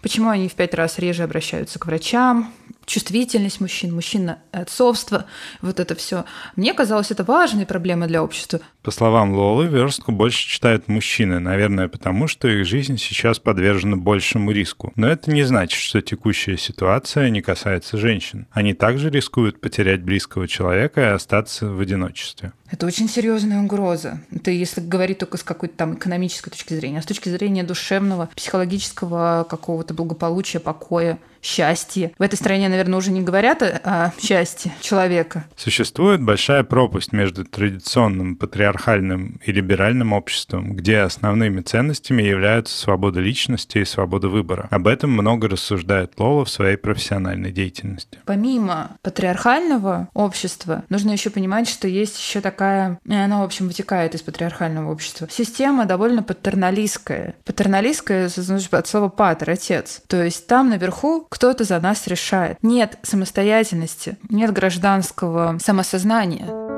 почему 0.00 0.30
они 0.30 0.48
в 0.48 0.54
пять 0.54 0.74
раз 0.74 0.98
реже 0.98 1.24
обращаются 1.24 1.78
к 1.78 1.86
врачам, 1.86 2.52
чувствительность 2.90 3.60
мужчин, 3.60 3.94
мужчин 3.94 4.32
отцовство, 4.50 5.26
вот 5.62 5.78
это 5.78 5.94
все. 5.94 6.24
Мне 6.56 6.74
казалось, 6.74 7.12
это 7.12 7.22
важная 7.22 7.64
проблема 7.64 8.08
для 8.08 8.22
общества. 8.22 8.60
По 8.82 8.90
словам 8.90 9.32
Лолы, 9.32 9.68
верстку 9.68 10.10
больше 10.10 10.48
читают 10.48 10.88
мужчины, 10.88 11.38
наверное, 11.38 11.86
потому 11.86 12.26
что 12.26 12.48
их 12.48 12.66
жизнь 12.66 12.98
сейчас 12.98 13.38
подвержена 13.38 13.96
большему 13.96 14.50
риску. 14.50 14.92
Но 14.96 15.06
это 15.06 15.30
не 15.30 15.44
значит, 15.44 15.78
что 15.78 16.02
текущая 16.02 16.56
ситуация 16.56 17.30
не 17.30 17.42
касается 17.42 17.96
женщин. 17.96 18.48
Они 18.50 18.74
также 18.74 19.08
рискуют 19.08 19.60
потерять 19.60 20.02
близкого 20.02 20.48
человека 20.48 21.00
и 21.00 21.04
остаться 21.04 21.66
в 21.66 21.78
одиночестве. 21.78 22.52
Это 22.72 22.86
очень 22.86 23.08
серьезная 23.08 23.62
угроза. 23.62 24.20
Это 24.32 24.50
если 24.50 24.80
говорить 24.80 25.18
только 25.18 25.38
с 25.38 25.44
какой-то 25.44 25.76
там 25.76 25.94
экономической 25.94 26.50
точки 26.50 26.74
зрения, 26.74 26.98
а 26.98 27.02
с 27.02 27.06
точки 27.06 27.28
зрения 27.28 27.62
душевного, 27.62 28.28
психологического 28.34 29.46
какого-то 29.48 29.94
благополучия, 29.94 30.58
покоя, 30.58 31.18
счастья. 31.42 32.12
В 32.18 32.22
этой 32.22 32.36
стране, 32.36 32.68
наверное, 32.68 32.98
уже 32.98 33.10
не 33.10 33.22
говорят 33.22 33.62
о 33.62 34.12
счастье 34.20 34.72
человека. 34.80 35.44
Существует 35.56 36.22
большая 36.22 36.64
пропасть 36.64 37.12
между 37.12 37.44
традиционным 37.44 38.36
патриархальным 38.36 39.40
и 39.44 39.52
либеральным 39.52 40.12
обществом, 40.12 40.74
где 40.74 40.98
основными 40.98 41.60
ценностями 41.60 42.22
являются 42.22 42.76
свобода 42.76 43.20
личности 43.20 43.78
и 43.78 43.84
свобода 43.84 44.28
выбора. 44.28 44.68
Об 44.70 44.86
этом 44.86 45.10
много 45.10 45.48
рассуждает 45.48 46.18
Лола 46.18 46.44
в 46.44 46.50
своей 46.50 46.76
профессиональной 46.76 47.52
деятельности. 47.52 48.18
Помимо 48.24 48.96
патриархального 49.02 50.08
общества, 50.14 50.84
нужно 50.88 51.10
еще 51.10 51.30
понимать, 51.30 51.68
что 51.68 51.88
есть 51.88 52.18
еще 52.18 52.40
такая, 52.40 52.98
и 53.04 53.14
она, 53.14 53.40
в 53.40 53.44
общем, 53.44 53.68
вытекает 53.68 54.14
из 54.14 54.22
патриархального 54.22 54.90
общества, 54.90 55.28
система 55.30 55.86
довольно 55.86 56.22
патерналистская. 56.22 57.34
Патерналистская 57.44 58.28
от 58.28 58.86
слова 58.86 59.08
патер, 59.08 59.50
отец. 59.50 60.02
То 60.06 60.22
есть 60.22 60.46
там 60.46 60.70
наверху 60.70 61.26
кто-то 61.30 61.64
за 61.64 61.80
нас 61.80 62.06
решает. 62.06 62.58
Нет 62.60 62.98
самостоятельности, 63.02 64.18
нет 64.28 64.52
гражданского 64.52 65.58
самосознания. 65.58 66.69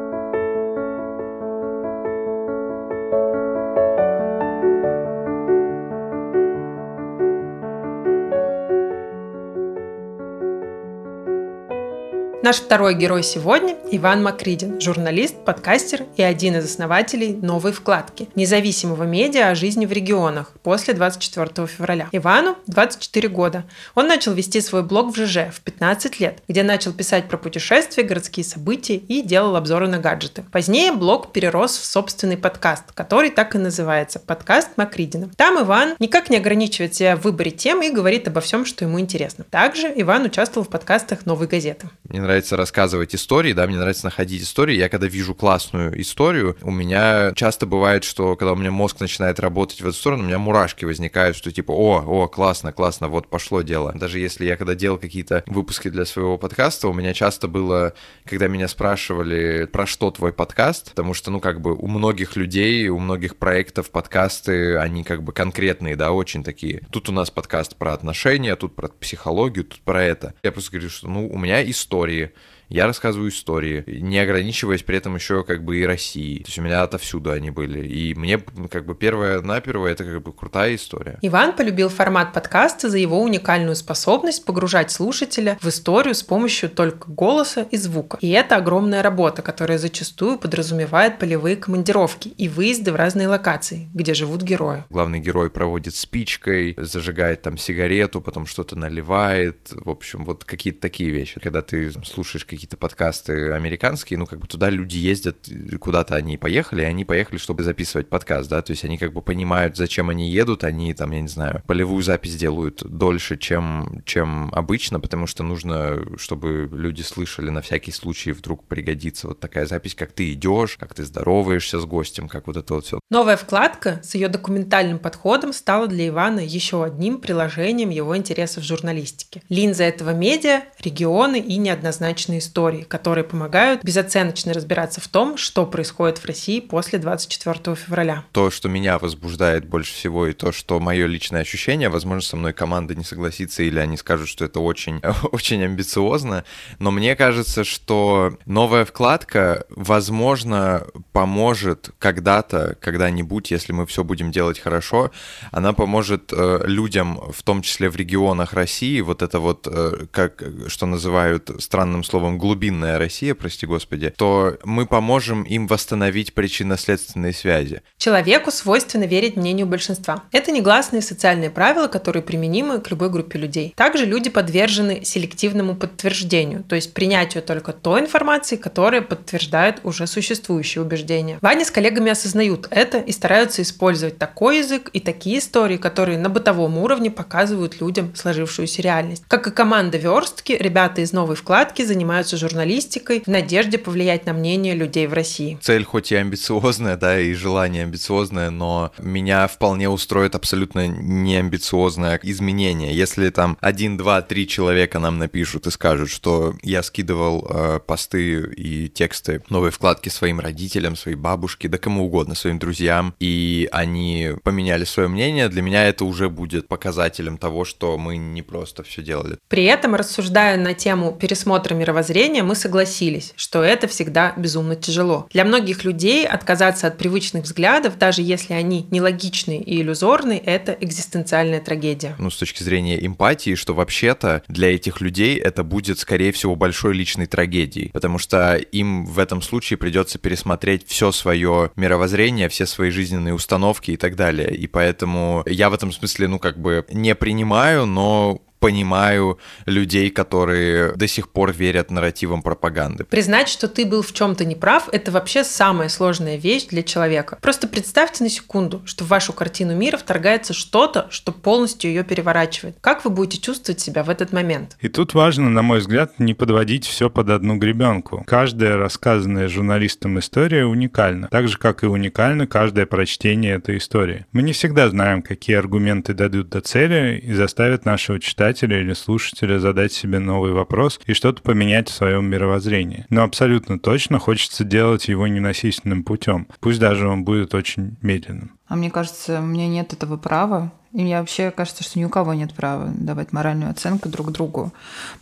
Наш 12.42 12.56
второй 12.56 12.94
герой 12.94 13.22
сегодня– 13.22 13.76
Иван 13.92 14.24
Макридин, 14.24 14.80
журналист, 14.80 15.36
подкастер 15.44 16.06
и 16.16 16.24
один 16.24 16.56
из 16.56 16.64
основателей 16.64 17.34
новой 17.34 17.70
вкладки– 17.70 18.28
независимого 18.34 19.04
медиа 19.04 19.50
о 19.50 19.54
жизни 19.54 19.86
в 19.86 19.92
регионах 19.92 20.50
после 20.64 20.92
24 20.92 21.68
февраля. 21.68 22.08
Ивану 22.10 22.56
24 22.66 23.28
года. 23.28 23.62
Он 23.94 24.08
начал 24.08 24.32
вести 24.32 24.60
свой 24.60 24.82
блог 24.82 25.14
в 25.14 25.16
ЖЖ 25.16 25.54
в 25.54 25.60
15 25.60 26.18
лет, 26.18 26.42
где 26.48 26.64
начал 26.64 26.92
писать 26.92 27.28
про 27.28 27.36
путешествия, 27.36 28.02
городские 28.02 28.42
события 28.42 28.96
и 28.96 29.22
делал 29.22 29.54
обзоры 29.54 29.86
на 29.86 29.98
гаджеты. 29.98 30.44
Позднее 30.50 30.90
блог 30.90 31.30
перерос 31.30 31.78
в 31.78 31.84
собственный 31.84 32.36
подкаст, 32.36 32.90
который 32.92 33.30
так 33.30 33.54
и 33.54 33.58
называется– 33.58 34.18
подкаст 34.26 34.70
Макридина. 34.74 35.30
Там 35.36 35.62
Иван 35.62 35.94
никак 36.00 36.28
не 36.28 36.38
ограничивает 36.38 36.92
себя 36.92 37.14
в 37.14 37.20
выборе 37.20 37.52
тем 37.52 37.82
и 37.82 37.90
говорит 37.90 38.26
обо 38.26 38.40
всем, 38.40 38.66
что 38.66 38.84
ему 38.84 38.98
интересно. 38.98 39.44
Также 39.48 39.92
Иван 39.94 40.24
участвовал 40.24 40.66
в 40.66 40.70
подкастах 40.70 41.24
«Новой 41.24 41.46
газеты». 41.46 41.88
Мне 42.08 42.20
нравится 42.20 42.31
рассказывать 42.52 43.14
истории, 43.14 43.52
да, 43.52 43.66
мне 43.66 43.76
нравится 43.76 44.06
находить 44.06 44.42
истории. 44.42 44.76
Я 44.76 44.88
когда 44.88 45.06
вижу 45.06 45.34
классную 45.34 46.00
историю, 46.00 46.56
у 46.62 46.70
меня 46.70 47.32
часто 47.34 47.66
бывает, 47.66 48.04
что 48.04 48.36
когда 48.36 48.52
у 48.52 48.56
меня 48.56 48.70
мозг 48.70 49.00
начинает 49.00 49.38
работать 49.40 49.80
в 49.80 49.86
эту 49.86 49.96
сторону, 49.96 50.24
у 50.24 50.26
меня 50.26 50.38
мурашки 50.38 50.84
возникают, 50.84 51.36
что 51.36 51.52
типа, 51.52 51.72
о, 51.72 52.02
о, 52.06 52.28
классно, 52.28 52.72
классно, 52.72 53.08
вот 53.08 53.28
пошло 53.28 53.62
дело. 53.62 53.92
Даже 53.94 54.18
если 54.18 54.44
я 54.44 54.56
когда 54.56 54.74
делал 54.74 54.98
какие-то 54.98 55.44
выпуски 55.46 55.88
для 55.88 56.04
своего 56.04 56.38
подкаста, 56.38 56.88
у 56.88 56.92
меня 56.92 57.12
часто 57.12 57.48
было, 57.48 57.94
когда 58.24 58.48
меня 58.48 58.68
спрашивали, 58.68 59.66
про 59.66 59.86
что 59.86 60.10
твой 60.10 60.32
подкаст, 60.32 60.90
потому 60.90 61.14
что, 61.14 61.30
ну, 61.30 61.40
как 61.40 61.60
бы 61.60 61.74
у 61.74 61.86
многих 61.86 62.36
людей, 62.36 62.88
у 62.88 62.98
многих 62.98 63.36
проектов 63.36 63.90
подкасты, 63.90 64.76
они 64.76 65.04
как 65.04 65.22
бы 65.22 65.32
конкретные, 65.32 65.96
да, 65.96 66.12
очень 66.12 66.44
такие. 66.44 66.82
Тут 66.90 67.08
у 67.08 67.12
нас 67.12 67.30
подкаст 67.30 67.76
про 67.76 67.92
отношения, 67.92 68.56
тут 68.56 68.74
про 68.74 68.88
психологию, 68.88 69.64
тут 69.64 69.80
про 69.80 70.02
это. 70.02 70.34
Я 70.42 70.52
просто 70.52 70.72
говорю, 70.72 70.90
что, 70.90 71.08
ну, 71.08 71.28
у 71.28 71.38
меня 71.38 71.68
истории, 71.68 72.21
you. 72.22 72.28
Я 72.72 72.86
рассказываю 72.86 73.30
истории, 73.30 73.84
не 73.86 74.18
ограничиваясь 74.18 74.82
при 74.82 74.96
этом 74.96 75.14
еще 75.14 75.44
как 75.44 75.64
бы 75.64 75.78
и 75.78 75.84
Россией. 75.84 76.42
То 76.42 76.48
есть 76.48 76.58
у 76.58 76.62
меня 76.62 76.82
отовсюду 76.82 77.30
они 77.30 77.50
были. 77.50 77.86
И 77.86 78.14
мне 78.14 78.38
как 78.70 78.86
бы 78.86 78.94
первое 78.94 79.40
на 79.42 79.60
первое 79.60 79.92
это 79.92 80.04
как 80.04 80.22
бы 80.22 80.32
крутая 80.32 80.74
история. 80.74 81.18
Иван 81.22 81.54
полюбил 81.54 81.88
формат 81.88 82.32
подкаста 82.32 82.88
за 82.88 82.98
его 82.98 83.20
уникальную 83.20 83.76
способность 83.76 84.44
погружать 84.44 84.90
слушателя 84.90 85.58
в 85.60 85.68
историю 85.68 86.14
с 86.14 86.22
помощью 86.22 86.70
только 86.70 87.10
голоса 87.10 87.66
и 87.70 87.76
звука. 87.76 88.18
И 88.20 88.30
это 88.30 88.56
огромная 88.56 89.02
работа, 89.02 89.42
которая 89.42 89.78
зачастую 89.78 90.38
подразумевает 90.38 91.18
полевые 91.18 91.56
командировки 91.56 92.28
и 92.28 92.48
выезды 92.48 92.92
в 92.92 92.96
разные 92.96 93.28
локации, 93.28 93.88
где 93.92 94.14
живут 94.14 94.42
герои. 94.42 94.84
Главный 94.88 95.20
герой 95.20 95.50
проводит 95.50 95.94
спичкой, 95.94 96.74
зажигает 96.78 97.42
там 97.42 97.58
сигарету, 97.58 98.20
потом 98.20 98.46
что-то 98.46 98.76
наливает. 98.76 99.72
В 99.72 99.90
общем, 99.90 100.24
вот 100.24 100.44
какие-то 100.44 100.80
такие 100.80 101.10
вещи. 101.10 101.40
Когда 101.40 101.62
ты 101.62 101.92
слушаешь 102.04 102.44
какие 102.44 102.61
какие-то 102.62 102.76
подкасты 102.76 103.50
американские, 103.50 104.20
ну, 104.20 104.26
как 104.26 104.38
бы 104.38 104.46
туда 104.46 104.70
люди 104.70 104.96
ездят, 104.96 105.48
куда-то 105.80 106.14
они 106.14 106.38
поехали, 106.38 106.82
и 106.82 106.84
они 106.84 107.04
поехали, 107.04 107.36
чтобы 107.36 107.64
записывать 107.64 108.08
подкаст, 108.08 108.48
да, 108.48 108.62
то 108.62 108.70
есть 108.70 108.84
они 108.84 108.98
как 108.98 109.12
бы 109.12 109.20
понимают, 109.20 109.76
зачем 109.76 110.10
они 110.10 110.30
едут, 110.30 110.62
они 110.62 110.94
там, 110.94 111.10
я 111.10 111.20
не 111.20 111.26
знаю, 111.26 111.64
полевую 111.66 112.04
запись 112.04 112.36
делают 112.36 112.84
дольше, 112.84 113.36
чем, 113.36 114.02
чем 114.04 114.48
обычно, 114.54 115.00
потому 115.00 115.26
что 115.26 115.42
нужно, 115.42 115.98
чтобы 116.18 116.68
люди 116.72 117.02
слышали 117.02 117.50
на 117.50 117.62
всякий 117.62 117.90
случай, 117.90 118.30
вдруг 118.30 118.64
пригодится 118.68 119.26
вот 119.26 119.40
такая 119.40 119.66
запись, 119.66 119.96
как 119.96 120.12
ты 120.12 120.32
идешь, 120.32 120.76
как 120.78 120.94
ты 120.94 121.04
здороваешься 121.04 121.80
с 121.80 121.84
гостем, 121.84 122.28
как 122.28 122.46
вот 122.46 122.56
это 122.56 122.74
вот 122.74 122.86
все. 122.86 123.00
Новая 123.10 123.36
вкладка 123.36 123.98
с 124.04 124.14
ее 124.14 124.28
документальным 124.28 125.00
подходом 125.00 125.52
стала 125.52 125.88
для 125.88 126.06
Ивана 126.06 126.38
еще 126.38 126.84
одним 126.84 127.18
приложением 127.18 127.90
его 127.90 128.16
интересов 128.16 128.62
в 128.62 128.66
журналистике. 128.68 129.42
Линза 129.48 129.82
этого 129.82 130.10
медиа– 130.10 130.62
регионы 130.78 131.40
и 131.40 131.56
неоднозначные 131.56 132.38
истории 132.38 132.51
истории, 132.52 132.82
которые 132.82 133.24
помогают 133.24 133.82
безоценочно 133.82 134.52
разбираться 134.52 135.00
в 135.00 135.08
том, 135.08 135.38
что 135.38 135.64
происходит 135.64 136.18
в 136.18 136.26
России 136.26 136.60
после 136.60 136.98
24 136.98 137.74
февраля. 137.74 138.24
То, 138.32 138.50
что 138.50 138.68
меня 138.68 138.98
возбуждает 138.98 139.66
больше 139.66 139.94
всего, 139.94 140.26
и 140.26 140.34
то, 140.34 140.52
что 140.52 140.78
мое 140.78 141.06
личное 141.06 141.40
ощущение, 141.40 141.88
возможно, 141.88 142.20
со 142.20 142.36
мной 142.36 142.52
команда 142.52 142.94
не 142.94 143.04
согласится, 143.04 143.62
или 143.62 143.78
они 143.78 143.96
скажут, 143.96 144.28
что 144.28 144.44
это 144.44 144.60
очень, 144.60 145.00
очень 145.32 145.64
амбициозно, 145.64 146.44
но 146.78 146.90
мне 146.90 147.16
кажется, 147.16 147.64
что 147.64 148.36
новая 148.44 148.84
вкладка, 148.84 149.64
возможно, 149.70 150.86
поможет 151.12 151.90
когда-то, 151.98 152.76
когда-нибудь, 152.80 153.50
если 153.50 153.72
мы 153.72 153.86
все 153.86 154.04
будем 154.04 154.30
делать 154.30 154.58
хорошо, 154.58 155.10
она 155.52 155.72
поможет 155.72 156.32
э, 156.32 156.64
людям, 156.66 157.18
в 157.32 157.42
том 157.42 157.62
числе 157.62 157.88
в 157.88 157.96
регионах 157.96 158.52
России, 158.52 159.00
вот 159.00 159.22
это 159.22 159.40
вот, 159.40 159.66
э, 159.70 160.06
как, 160.10 160.42
что 160.66 160.84
называют 160.84 161.50
странным 161.58 162.04
словом 162.04 162.31
по-моему, 162.32 162.38
глубинная 162.38 162.98
Россия, 162.98 163.34
прости 163.34 163.66
господи, 163.66 164.12
то 164.16 164.58
мы 164.64 164.86
поможем 164.86 165.42
им 165.42 165.66
восстановить 165.66 166.34
причинно-следственные 166.34 167.32
связи. 167.32 167.82
Человеку 167.98 168.50
свойственно 168.50 169.04
верить 169.04 169.36
мнению 169.36 169.66
большинства. 169.66 170.24
Это 170.32 170.52
негласные 170.52 171.02
социальные 171.02 171.50
правила, 171.50 171.88
которые 171.88 172.22
применимы 172.22 172.80
к 172.80 172.90
любой 172.90 173.10
группе 173.10 173.38
людей. 173.38 173.72
Также 173.76 174.06
люди 174.06 174.30
подвержены 174.30 175.04
селективному 175.04 175.74
подтверждению, 175.76 176.64
то 176.64 176.76
есть 176.76 176.94
принятию 176.94 177.42
только 177.42 177.72
той 177.72 178.00
информации, 178.00 178.56
которая 178.56 179.02
подтверждает 179.02 179.80
уже 179.84 180.06
существующие 180.06 180.82
убеждения. 180.82 181.38
Ваня 181.40 181.64
с 181.64 181.70
коллегами 181.70 182.10
осознают 182.10 182.68
это 182.70 182.98
и 182.98 183.12
стараются 183.12 183.62
использовать 183.62 184.18
такой 184.18 184.58
язык 184.58 184.90
и 184.92 185.00
такие 185.00 185.38
истории, 185.38 185.76
которые 185.76 186.18
на 186.18 186.28
бытовом 186.28 186.78
уровне 186.78 187.10
показывают 187.10 187.80
людям 187.80 188.14
сложившуюся 188.14 188.82
реальность. 188.82 189.24
Как 189.28 189.46
и 189.46 189.50
команда 189.50 189.98
верстки, 189.98 190.52
ребята 190.52 191.00
из 191.00 191.12
новой 191.12 191.36
вкладки 191.36 191.82
занимаются 191.84 192.21
журналистикой 192.30 193.22
в 193.24 193.28
надежде 193.28 193.78
повлиять 193.78 194.26
на 194.26 194.32
мнение 194.32 194.74
людей 194.74 195.06
в 195.06 195.12
России. 195.12 195.58
Цель 195.60 195.84
хоть 195.84 196.12
и 196.12 196.16
амбициозная, 196.16 196.96
да, 196.96 197.18
и 197.18 197.32
желание 197.34 197.82
амбициозное, 197.82 198.50
но 198.50 198.92
меня 198.98 199.46
вполне 199.48 199.88
устроит 199.88 200.34
абсолютно 200.34 200.86
неамбициозное 200.86 202.20
изменение. 202.22 202.94
Если 202.94 203.30
там 203.30 203.56
один, 203.60 203.96
два, 203.96 204.22
три 204.22 204.46
человека 204.46 204.98
нам 204.98 205.18
напишут 205.18 205.66
и 205.66 205.70
скажут, 205.70 206.10
что 206.10 206.54
я 206.62 206.82
скидывал 206.82 207.46
э, 207.48 207.80
посты 207.86 208.52
и 208.56 208.88
тексты 208.88 209.42
новой 209.48 209.70
вкладки 209.70 210.08
своим 210.08 210.40
родителям, 210.40 210.96
своей 210.96 211.16
бабушке, 211.16 211.68
да 211.68 211.78
кому 211.78 212.06
угодно, 212.06 212.34
своим 212.34 212.58
друзьям, 212.58 213.14
и 213.18 213.68
они 213.72 214.32
поменяли 214.42 214.84
свое 214.84 215.08
мнение, 215.08 215.48
для 215.48 215.62
меня 215.62 215.88
это 215.88 216.04
уже 216.04 216.28
будет 216.28 216.68
показателем 216.68 217.38
того, 217.38 217.64
что 217.64 217.98
мы 217.98 218.16
не 218.16 218.42
просто 218.42 218.82
все 218.82 219.02
делали. 219.02 219.38
При 219.48 219.64
этом, 219.64 219.94
рассуждая 219.94 220.56
на 220.56 220.74
тему 220.74 221.16
пересмотра 221.18 221.74
мировоззрения, 221.74 222.11
мы 222.42 222.54
согласились, 222.54 223.32
что 223.36 223.62
это 223.62 223.88
всегда 223.88 224.34
безумно 224.36 224.76
тяжело. 224.76 225.26
Для 225.32 225.44
многих 225.44 225.84
людей 225.84 226.26
отказаться 226.26 226.86
от 226.86 226.98
привычных 226.98 227.44
взглядов, 227.44 227.98
даже 227.98 228.22
если 228.22 228.52
они 228.54 228.86
нелогичные 228.90 229.62
и 229.62 229.80
иллюзорные, 229.80 230.38
это 230.38 230.76
экзистенциальная 230.80 231.60
трагедия. 231.60 232.14
Ну, 232.18 232.30
с 232.30 232.36
точки 232.36 232.62
зрения 232.62 233.04
эмпатии, 233.04 233.54
что 233.54 233.74
вообще-то 233.74 234.42
для 234.48 234.74
этих 234.74 235.00
людей 235.00 235.38
это 235.38 235.64
будет, 235.64 235.98
скорее 235.98 236.32
всего, 236.32 236.54
большой 236.54 236.94
личной 236.94 237.26
трагедией, 237.26 237.90
потому 237.92 238.18
что 238.18 238.56
им 238.56 239.06
в 239.06 239.18
этом 239.18 239.42
случае 239.42 239.78
придется 239.78 240.18
пересмотреть 240.18 240.86
все 240.86 241.12
свое 241.12 241.70
мировоззрение, 241.76 242.48
все 242.48 242.66
свои 242.66 242.90
жизненные 242.90 243.34
установки 243.34 243.92
и 243.92 243.96
так 243.96 244.16
далее. 244.16 244.54
И 244.54 244.66
поэтому 244.66 245.42
я 245.46 245.70
в 245.70 245.74
этом 245.74 245.92
смысле, 245.92 246.28
ну, 246.28 246.38
как 246.38 246.58
бы 246.58 246.84
не 246.90 247.14
принимаю, 247.14 247.86
но 247.86 248.42
понимаю 248.62 249.40
людей, 249.66 250.08
которые 250.08 250.92
до 250.92 251.08
сих 251.08 251.28
пор 251.28 251.52
верят 251.52 251.90
нарративам 251.90 252.42
пропаганды. 252.42 253.02
Признать, 253.04 253.48
что 253.48 253.66
ты 253.66 253.84
был 253.84 254.02
в 254.02 254.12
чем-то 254.12 254.44
неправ, 254.44 254.88
это 254.92 255.10
вообще 255.10 255.42
самая 255.42 255.88
сложная 255.88 256.36
вещь 256.36 256.66
для 256.66 256.84
человека. 256.84 257.38
Просто 257.42 257.66
представьте 257.66 258.22
на 258.22 258.30
секунду, 258.30 258.80
что 258.84 259.02
в 259.02 259.08
вашу 259.08 259.32
картину 259.32 259.74
мира 259.76 259.96
вторгается 259.96 260.52
что-то, 260.54 261.08
что 261.10 261.32
полностью 261.32 261.90
ее 261.90 262.04
переворачивает. 262.04 262.76
Как 262.80 263.04
вы 263.04 263.10
будете 263.10 263.42
чувствовать 263.42 263.80
себя 263.80 264.04
в 264.04 264.10
этот 264.10 264.32
момент? 264.32 264.76
И 264.80 264.88
тут 264.88 265.12
важно, 265.12 265.50
на 265.50 265.62
мой 265.62 265.80
взгляд, 265.80 266.20
не 266.20 266.34
подводить 266.34 266.86
все 266.86 267.10
под 267.10 267.30
одну 267.30 267.56
гребенку. 267.56 268.22
Каждая 268.28 268.76
рассказанная 268.76 269.48
журналистом 269.48 270.20
история 270.20 270.66
уникальна, 270.66 271.26
так 271.32 271.48
же, 271.48 271.58
как 271.58 271.82
и 271.82 271.86
уникально 271.86 272.46
каждое 272.46 272.86
прочтение 272.86 273.56
этой 273.56 273.78
истории. 273.78 274.24
Мы 274.30 274.42
не 274.42 274.52
всегда 274.52 274.88
знаем, 274.88 275.20
какие 275.22 275.56
аргументы 275.56 276.14
дадут 276.14 276.48
до 276.48 276.60
цели 276.60 277.18
и 277.18 277.32
заставят 277.32 277.84
нашего 277.84 278.20
читателя 278.20 278.51
читателя 278.52 278.80
или 278.80 278.92
слушателя 278.92 279.58
задать 279.58 279.92
себе 279.92 280.18
новый 280.18 280.52
вопрос 280.52 281.00
и 281.06 281.14
что-то 281.14 281.42
поменять 281.42 281.88
в 281.88 281.94
своем 281.94 282.26
мировоззрении. 282.26 283.06
Но 283.08 283.22
абсолютно 283.22 283.78
точно 283.78 284.18
хочется 284.18 284.62
делать 284.64 285.08
его 285.08 285.26
ненасильственным 285.26 286.04
путем, 286.04 286.46
пусть 286.60 286.78
даже 286.78 287.08
он 287.08 287.24
будет 287.24 287.54
очень 287.54 287.96
медленным. 288.02 288.52
А 288.68 288.76
мне 288.76 288.90
кажется, 288.90 289.40
у 289.40 289.44
меня 289.44 289.68
нет 289.68 289.92
этого 289.94 290.16
права 290.18 290.70
и 290.92 291.02
мне 291.02 291.18
вообще 291.18 291.50
кажется, 291.50 291.82
что 291.82 291.98
ни 291.98 292.04
у 292.04 292.08
кого 292.08 292.34
нет 292.34 292.52
права 292.54 292.92
давать 292.94 293.32
моральную 293.32 293.70
оценку 293.70 294.08
друг 294.08 294.30
другу, 294.30 294.72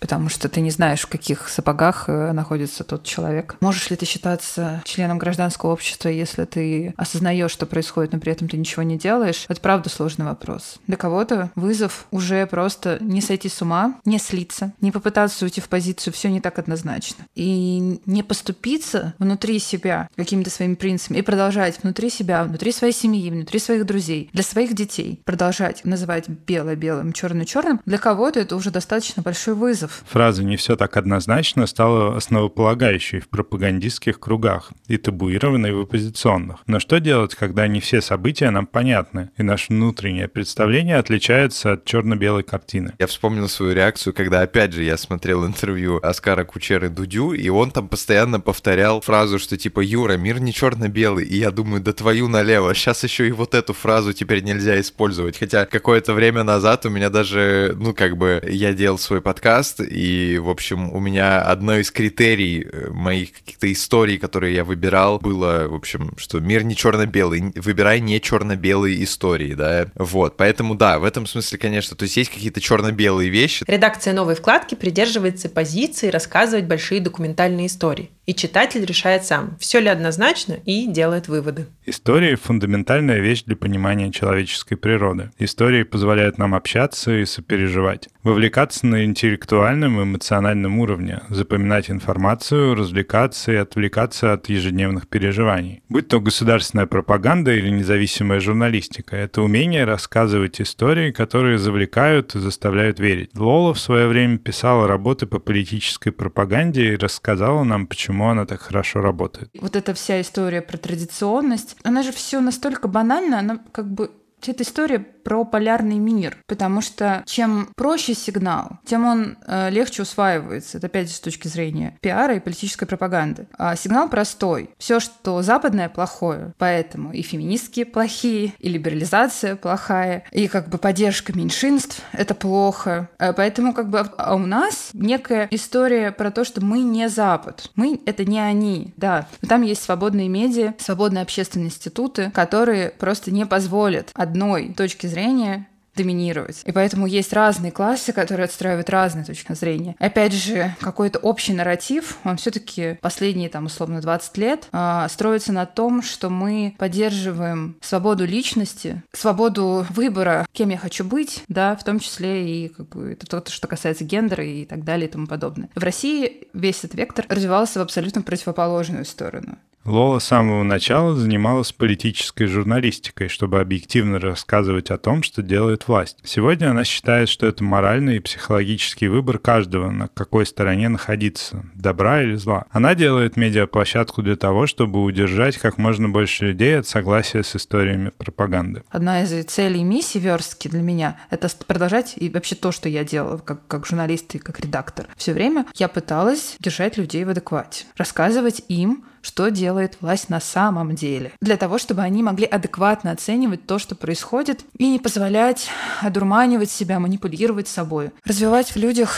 потому 0.00 0.28
что 0.28 0.48
ты 0.48 0.60
не 0.60 0.70
знаешь, 0.70 1.02
в 1.02 1.06
каких 1.06 1.48
сапогах 1.48 2.08
э, 2.08 2.32
находится 2.32 2.82
тот 2.84 3.04
человек. 3.04 3.56
Можешь 3.60 3.88
ли 3.90 3.96
ты 3.96 4.04
считаться 4.04 4.82
членом 4.84 5.18
гражданского 5.18 5.72
общества, 5.72 6.08
если 6.08 6.44
ты 6.44 6.92
осознаешь, 6.96 7.52
что 7.52 7.66
происходит, 7.66 8.12
но 8.12 8.18
при 8.18 8.32
этом 8.32 8.48
ты 8.48 8.56
ничего 8.56 8.82
не 8.82 8.98
делаешь? 8.98 9.44
Это 9.48 9.60
правда 9.60 9.88
сложный 9.88 10.26
вопрос. 10.26 10.78
Для 10.86 10.96
кого-то 10.96 11.50
вызов 11.54 12.06
уже 12.10 12.46
просто 12.46 12.98
не 13.00 13.20
сойти 13.20 13.48
с 13.48 13.62
ума, 13.62 13.94
не 14.04 14.18
слиться, 14.18 14.72
не 14.80 14.90
попытаться 14.90 15.44
уйти 15.44 15.60
в 15.60 15.68
позицию 15.68 16.12
«все 16.12 16.30
не 16.30 16.40
так 16.40 16.58
однозначно». 16.58 17.24
И 17.34 18.00
не 18.06 18.22
поступиться 18.22 19.14
внутри 19.18 19.58
себя 19.58 20.08
какими-то 20.16 20.50
своими 20.50 20.74
принципами 20.74 21.18
и 21.18 21.22
продолжать 21.22 21.82
внутри 21.82 22.10
себя, 22.10 22.44
внутри 22.44 22.72
своей 22.72 22.92
семьи, 22.92 23.30
внутри 23.30 23.58
своих 23.58 23.86
друзей, 23.86 24.30
для 24.32 24.42
своих 24.42 24.74
детей 24.74 25.20
продолжать 25.24 25.59
продолжать 25.60 25.84
называть 25.84 26.28
белое 26.28 26.74
белым, 26.74 27.12
черное 27.12 27.44
черным, 27.44 27.80
для 27.84 27.98
кого-то 27.98 28.40
это 28.40 28.56
уже 28.56 28.70
достаточно 28.70 29.22
большой 29.22 29.54
вызов. 29.54 30.02
Фраза 30.08 30.42
«не 30.42 30.56
все 30.56 30.74
так 30.74 30.96
однозначно» 30.96 31.66
стала 31.66 32.16
основополагающей 32.16 33.20
в 33.20 33.28
пропагандистских 33.28 34.18
кругах 34.18 34.72
и 34.86 34.96
табуированной 34.96 35.72
в 35.72 35.80
оппозиционных. 35.80 36.60
Но 36.66 36.80
что 36.80 36.98
делать, 36.98 37.34
когда 37.34 37.66
не 37.66 37.80
все 37.80 38.00
события 38.00 38.50
нам 38.50 38.66
понятны, 38.66 39.30
и 39.36 39.42
наше 39.42 39.66
внутреннее 39.68 40.28
представление 40.28 40.96
отличается 40.96 41.72
от 41.72 41.84
черно-белой 41.84 42.42
картины? 42.42 42.94
Я 42.98 43.06
вспомнил 43.06 43.48
свою 43.48 43.74
реакцию, 43.74 44.14
когда, 44.14 44.40
опять 44.40 44.72
же, 44.72 44.82
я 44.82 44.96
смотрел 44.96 45.46
интервью 45.46 46.00
Оскара 46.02 46.44
Кучеры 46.44 46.88
Дудю, 46.88 47.32
и 47.32 47.48
он 47.50 47.70
там 47.70 47.88
постоянно 47.88 48.40
повторял 48.40 49.02
фразу, 49.02 49.38
что 49.38 49.58
типа 49.58 49.80
«Юра, 49.80 50.16
мир 50.16 50.40
не 50.40 50.54
черно-белый», 50.54 51.26
и 51.26 51.36
я 51.36 51.50
думаю, 51.50 51.82
да 51.82 51.92
твою 51.92 52.28
налево, 52.28 52.74
сейчас 52.74 53.04
еще 53.04 53.28
и 53.28 53.32
вот 53.32 53.54
эту 53.54 53.74
фразу 53.74 54.14
теперь 54.14 54.42
нельзя 54.42 54.80
использовать, 54.80 55.36
Хотя 55.50 55.66
какое-то 55.66 56.12
время 56.12 56.44
назад 56.44 56.86
у 56.86 56.90
меня 56.90 57.10
даже, 57.10 57.74
ну, 57.76 57.92
как 57.92 58.16
бы, 58.16 58.40
я 58.48 58.72
делал 58.72 58.98
свой 58.98 59.20
подкаст, 59.20 59.80
и, 59.80 60.38
в 60.38 60.48
общем, 60.48 60.92
у 60.92 61.00
меня 61.00 61.42
одно 61.42 61.76
из 61.76 61.90
критерий 61.90 62.64
э, 62.72 62.88
моих 62.90 63.32
каких-то 63.32 63.72
историй, 63.72 64.16
которые 64.16 64.54
я 64.54 64.62
выбирал, 64.62 65.18
было, 65.18 65.66
в 65.66 65.74
общем, 65.74 66.12
что 66.18 66.38
мир 66.38 66.62
не 66.62 66.76
черно-белый, 66.76 67.52
выбирай 67.56 67.98
не 67.98 68.20
черно-белые 68.20 69.02
истории, 69.02 69.54
да, 69.54 69.88
вот, 69.96 70.36
поэтому, 70.36 70.76
да, 70.76 71.00
в 71.00 71.04
этом 71.04 71.26
смысле, 71.26 71.58
конечно, 71.58 71.96
то 71.96 72.04
есть 72.04 72.16
есть 72.16 72.30
какие-то 72.30 72.60
черно-белые 72.60 73.28
вещи. 73.28 73.64
Редакция 73.66 74.12
новой 74.12 74.36
вкладки 74.36 74.76
придерживается 74.76 75.48
позиции 75.48 76.10
рассказывать 76.10 76.66
большие 76.66 77.00
документальные 77.00 77.66
истории. 77.66 78.10
И 78.30 78.34
читатель 78.34 78.84
решает 78.84 79.24
сам, 79.24 79.56
все 79.58 79.80
ли 79.80 79.88
однозначно, 79.88 80.52
и 80.64 80.86
делает 80.86 81.26
выводы. 81.26 81.66
История– 81.84 82.36
фундаментальная 82.40 83.18
вещь 83.18 83.42
для 83.42 83.56
понимания 83.56 84.12
человеческой 84.12 84.76
природы. 84.76 85.32
Истории 85.40 85.82
позволяют 85.82 86.38
нам 86.38 86.54
общаться 86.54 87.10
и 87.10 87.24
сопереживать, 87.24 88.08
вовлекаться 88.22 88.86
на 88.86 89.04
интеллектуальном 89.04 89.98
и 89.98 90.04
эмоциональном 90.04 90.78
уровне, 90.78 91.22
запоминать 91.28 91.90
информацию, 91.90 92.76
развлекаться 92.76 93.50
и 93.50 93.56
отвлекаться 93.56 94.32
от 94.32 94.48
ежедневных 94.48 95.08
переживаний. 95.08 95.82
Будь 95.88 96.06
то 96.06 96.20
государственная 96.20 96.86
пропаганда 96.86 97.52
или 97.52 97.68
независимая 97.68 98.38
журналистика, 98.38 99.16
это 99.16 99.42
умение 99.42 99.82
рассказывать 99.82 100.60
истории, 100.60 101.10
которые 101.10 101.58
завлекают 101.58 102.36
и 102.36 102.38
заставляют 102.38 103.00
верить. 103.00 103.30
Лола 103.34 103.74
в 103.74 103.80
свое 103.80 104.06
время 104.06 104.38
писала 104.38 104.86
работы 104.86 105.26
по 105.26 105.40
политической 105.40 106.12
пропаганде 106.12 106.92
и 106.92 106.96
рассказала 106.96 107.64
нам, 107.64 107.88
почему 107.88 108.19
почему 108.20 108.30
она 108.30 108.44
так 108.44 108.60
хорошо 108.60 109.00
работает. 109.00 109.50
Вот 109.60 109.76
эта 109.76 109.94
вся 109.94 110.20
история 110.20 110.60
про 110.60 110.76
традиционность, 110.76 111.76
она 111.82 112.02
же 112.02 112.12
все 112.12 112.40
настолько 112.40 112.88
банальна, 112.88 113.38
она 113.38 113.58
как 113.72 113.90
бы 113.90 114.10
эта 114.48 114.62
история 114.62 114.98
про 114.98 115.44
полярный 115.44 115.98
мир, 115.98 116.38
потому 116.46 116.80
что 116.80 117.22
чем 117.26 117.68
проще 117.76 118.14
сигнал, 118.14 118.78
тем 118.84 119.04
он 119.04 119.36
э, 119.46 119.70
легче 119.70 120.02
усваивается. 120.02 120.78
Это 120.78 120.86
опять 120.86 121.10
с 121.10 121.20
точки 121.20 121.48
зрения 121.48 121.96
пиара 122.00 122.34
и 122.34 122.40
политической 122.40 122.86
пропаганды. 122.86 123.46
А 123.58 123.76
сигнал 123.76 124.08
простой. 124.08 124.70
Все, 124.78 125.00
что 125.00 125.42
западное, 125.42 125.88
плохое. 125.88 126.54
Поэтому 126.58 127.12
и 127.12 127.22
феминистки 127.22 127.84
плохие, 127.84 128.54
и 128.58 128.68
либерализация 128.68 129.56
плохая, 129.56 130.24
и 130.32 130.48
как 130.48 130.68
бы 130.68 130.78
поддержка 130.78 131.36
меньшинств— 131.36 132.02
это 132.12 132.34
плохо. 132.34 133.10
А 133.18 133.32
поэтому 133.32 133.74
как 133.74 133.90
бы 133.90 134.00
а 134.00 134.34
у 134.34 134.38
нас 134.38 134.90
некая 134.92 135.48
история 135.50 136.12
про 136.12 136.30
то, 136.30 136.44
что 136.44 136.64
мы 136.64 136.80
не 136.80 137.08
Запад. 137.08 137.70
Мы— 137.74 138.00
это 138.06 138.24
не 138.24 138.38
они, 138.38 138.94
да. 138.96 139.26
Но 139.42 139.48
там 139.48 139.62
есть 139.62 139.82
свободные 139.82 140.28
медиа, 140.28 140.74
свободные 140.78 141.22
общественные 141.22 141.66
институты, 141.66 142.30
которые 142.30 142.90
просто 142.90 143.30
не 143.30 143.44
позволят 143.46 144.10
одной 144.30 144.72
точки 144.74 145.06
зрения 145.06 145.66
доминировать. 145.96 146.62
И 146.64 146.72
поэтому 146.72 147.06
есть 147.06 147.32
разные 147.32 147.72
классы, 147.72 148.12
которые 148.12 148.44
отстраивают 148.44 148.88
разные 148.88 149.24
точки 149.24 149.52
зрения. 149.52 149.96
Опять 149.98 150.32
же, 150.32 150.74
какой-то 150.80 151.18
общий 151.18 151.52
нарратив, 151.52 152.18
он 152.24 152.36
все-таки 152.36 152.98
последние, 153.02 153.48
там, 153.48 153.66
условно, 153.66 154.00
20 154.00 154.36
лет 154.38 154.68
э, 154.72 155.06
строится 155.10 155.52
на 155.52 155.66
том, 155.66 156.02
что 156.02 156.30
мы 156.30 156.74
поддерживаем 156.78 157.76
свободу 157.80 158.24
личности, 158.24 159.02
свободу 159.12 159.84
выбора, 159.90 160.46
кем 160.52 160.70
я 160.70 160.78
хочу 160.78 161.04
быть, 161.04 161.42
да, 161.48 161.74
в 161.76 161.84
том 161.84 161.98
числе 161.98 162.64
и 162.64 162.68
как 162.68 162.88
бы, 162.90 163.12
это 163.12 163.26
то, 163.26 163.50
что 163.50 163.66
касается 163.66 164.04
гендера 164.04 164.44
и 164.44 164.64
так 164.64 164.84
далее 164.84 165.08
и 165.08 165.10
тому 165.10 165.26
подобное. 165.26 165.70
В 165.74 165.82
России 165.82 166.46
весь 166.54 166.78
этот 166.78 166.94
вектор 166.94 167.26
развивался 167.28 167.80
в 167.80 167.82
абсолютно 167.82 168.22
противоположную 168.22 169.04
сторону. 169.04 169.58
Лола 169.84 170.18
с 170.18 170.24
самого 170.24 170.62
начала 170.62 171.14
занималась 171.14 171.72
политической 171.72 172.44
журналистикой, 172.44 173.28
чтобы 173.28 173.60
объективно 173.60 174.20
рассказывать 174.20 174.90
о 174.90 174.98
том, 174.98 175.22
что 175.22 175.42
делает 175.42 175.88
власть. 175.88 176.18
Сегодня 176.22 176.70
она 176.70 176.84
считает, 176.84 177.30
что 177.30 177.46
это 177.46 177.64
моральный 177.64 178.16
и 178.16 178.20
психологический 178.20 179.08
выбор 179.08 179.38
каждого, 179.38 179.90
на 179.90 180.08
какой 180.08 180.44
стороне 180.44 180.90
находиться, 180.90 181.64
добра 181.74 182.22
или 182.22 182.34
зла. 182.34 182.66
Она 182.70 182.94
делает 182.94 183.38
медиаплощадку 183.38 184.22
для 184.22 184.36
того, 184.36 184.66
чтобы 184.66 185.02
удержать 185.02 185.56
как 185.56 185.78
можно 185.78 186.10
больше 186.10 186.46
людей 186.48 186.78
от 186.78 186.86
согласия 186.86 187.42
с 187.42 187.56
историями 187.56 188.10
пропаганды. 188.10 188.82
Одна 188.90 189.22
из 189.22 189.44
целей 189.46 189.80
и 189.80 189.84
миссий 189.84 190.18
верстки 190.18 190.68
для 190.68 190.82
меня— 190.82 191.18
это 191.30 191.48
продолжать 191.66 192.14
и 192.16 192.28
вообще 192.28 192.54
то, 192.54 192.70
что 192.70 192.90
я 192.90 193.02
делала 193.02 193.38
как, 193.38 193.66
как 193.66 193.86
журналист 193.86 194.34
и 194.34 194.38
как 194.38 194.60
редактор. 194.60 195.06
Все 195.16 195.32
время 195.32 195.64
я 195.76 195.88
пыталась 195.88 196.56
держать 196.60 196.98
людей 196.98 197.24
в 197.24 197.30
адеквате, 197.30 197.86
рассказывать 197.96 198.62
им, 198.68 199.04
что 199.22 199.50
делает 199.50 199.98
власть 200.00 200.28
на 200.28 200.40
самом 200.40 200.94
деле, 200.94 201.32
для 201.40 201.56
того, 201.56 201.78
чтобы 201.78 202.02
они 202.02 202.22
могли 202.22 202.46
адекватно 202.46 203.10
оценивать 203.10 203.66
то, 203.66 203.78
что 203.78 203.94
происходит, 203.94 204.64
и 204.76 204.90
не 204.90 204.98
позволять 204.98 205.68
одурманивать 206.00 206.70
себя, 206.70 206.98
манипулировать 206.98 207.68
собой, 207.68 208.10
развивать 208.24 208.70
в 208.70 208.76
людях 208.76 209.16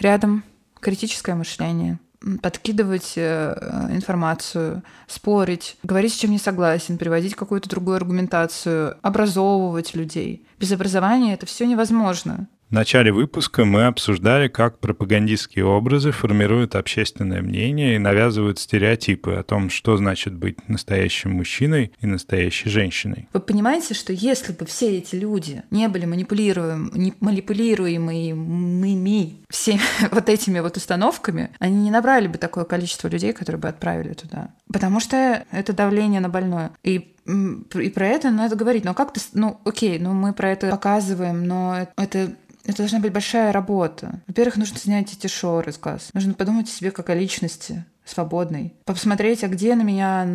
рядом 0.00 0.44
критическое 0.80 1.34
мышление, 1.34 1.98
подкидывать 2.42 3.14
э, 3.16 3.88
информацию, 3.90 4.82
спорить, 5.06 5.76
говорить, 5.82 6.12
с 6.14 6.16
чем 6.16 6.30
не 6.30 6.38
согласен, 6.38 6.98
приводить 6.98 7.34
какую-то 7.34 7.68
другую 7.68 7.96
аргументацию, 7.96 8.96
образовывать 9.02 9.94
людей. 9.94 10.46
Без 10.58 10.72
образования 10.72 11.34
это 11.34 11.46
все 11.46 11.66
невозможно. 11.66 12.48
В 12.74 12.76
начале 12.76 13.12
выпуска 13.12 13.64
мы 13.64 13.86
обсуждали, 13.86 14.48
как 14.48 14.80
пропагандистские 14.80 15.64
образы 15.64 16.10
формируют 16.10 16.74
общественное 16.74 17.40
мнение 17.40 17.94
и 17.94 17.98
навязывают 17.98 18.58
стереотипы 18.58 19.34
о 19.34 19.44
том, 19.44 19.70
что 19.70 19.96
значит 19.96 20.34
быть 20.34 20.68
настоящим 20.68 21.34
мужчиной 21.34 21.92
и 22.00 22.06
настоящей 22.06 22.70
женщиной. 22.70 23.28
Вы 23.32 23.38
понимаете, 23.38 23.94
что 23.94 24.12
если 24.12 24.52
бы 24.52 24.66
все 24.66 24.98
эти 24.98 25.14
люди 25.14 25.62
не 25.70 25.86
были 25.86 26.04
манипулируем, 26.04 26.90
манипулируемыми 27.20 29.36
всеми 29.48 29.80
вот 30.10 30.28
этими 30.28 30.58
вот 30.58 30.76
установками, 30.76 31.50
они 31.60 31.76
не 31.76 31.92
набрали 31.92 32.26
бы 32.26 32.38
такое 32.38 32.64
количество 32.64 33.06
людей, 33.06 33.32
которые 33.32 33.60
бы 33.60 33.68
отправили 33.68 34.14
туда. 34.14 34.50
Потому 34.72 34.98
что 34.98 35.44
это 35.52 35.72
давление 35.72 36.20
на 36.20 36.28
больное. 36.28 36.72
И 36.82 37.12
и 37.26 37.88
про 37.88 38.06
это 38.06 38.30
надо 38.30 38.54
говорить. 38.54 38.84
Но 38.84 38.92
как 38.92 39.14
то 39.14 39.20
ну, 39.32 39.58
окей, 39.64 39.98
ну 39.98 40.12
мы 40.12 40.34
про 40.34 40.50
это 40.50 40.68
показываем, 40.68 41.46
но 41.46 41.88
это 41.96 42.34
это 42.64 42.78
должна 42.78 42.98
быть 42.98 43.12
большая 43.12 43.52
работа. 43.52 44.22
Во-первых, 44.26 44.56
нужно 44.56 44.78
снять 44.78 45.12
эти 45.12 45.26
шоры 45.26 45.72
с 45.72 45.78
глаз. 45.78 46.10
Нужно 46.14 46.34
подумать 46.34 46.68
о 46.68 46.72
себе 46.72 46.90
как 46.90 47.10
о 47.10 47.14
личности 47.14 47.84
свободной. 48.04 48.74
Посмотреть, 48.84 49.44
а 49.44 49.48
где 49.48 49.74
на 49.74 49.82
меня 49.82 50.26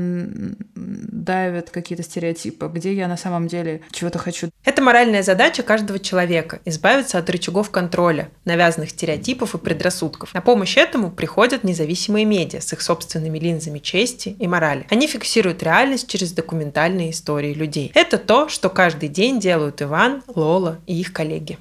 давят 0.75 1.69
какие-то 1.69 2.03
стереотипы, 2.03 2.67
где 2.67 2.93
я 2.93 3.07
на 3.07 3.17
самом 3.17 3.47
деле 3.47 3.81
чего-то 3.91 4.17
хочу. 4.17 4.49
Это 4.65 4.81
моральная 4.81 5.23
задача 5.23 5.61
каждого 5.63 5.99
человека– 5.99 6.59
избавиться 6.65 7.19
от 7.19 7.29
рычагов 7.29 7.69
контроля, 7.69 8.29
навязанных 8.45 8.89
стереотипов 8.89 9.53
и 9.53 9.59
предрассудков. 9.59 10.33
На 10.33 10.41
помощь 10.41 10.77
этому 10.77 11.11
приходят 11.11 11.63
независимые 11.63 12.25
медиа 12.25 12.61
с 12.61 12.73
их 12.73 12.81
собственными 12.81 13.37
линзами 13.37 13.79
чести 13.79 14.29
и 14.39 14.47
морали. 14.47 14.87
Они 14.89 15.07
фиксируют 15.07 15.61
реальность 15.61 16.09
через 16.09 16.31
документальные 16.31 17.11
истории 17.11 17.53
людей. 17.53 17.91
Это 17.93 18.17
то, 18.17 18.49
что 18.49 18.69
каждый 18.69 19.09
день 19.09 19.39
делают 19.39 19.81
Иван, 19.81 20.23
Лола 20.27 20.79
и 20.87 20.99
их 20.99 21.13
коллеги. 21.13 21.59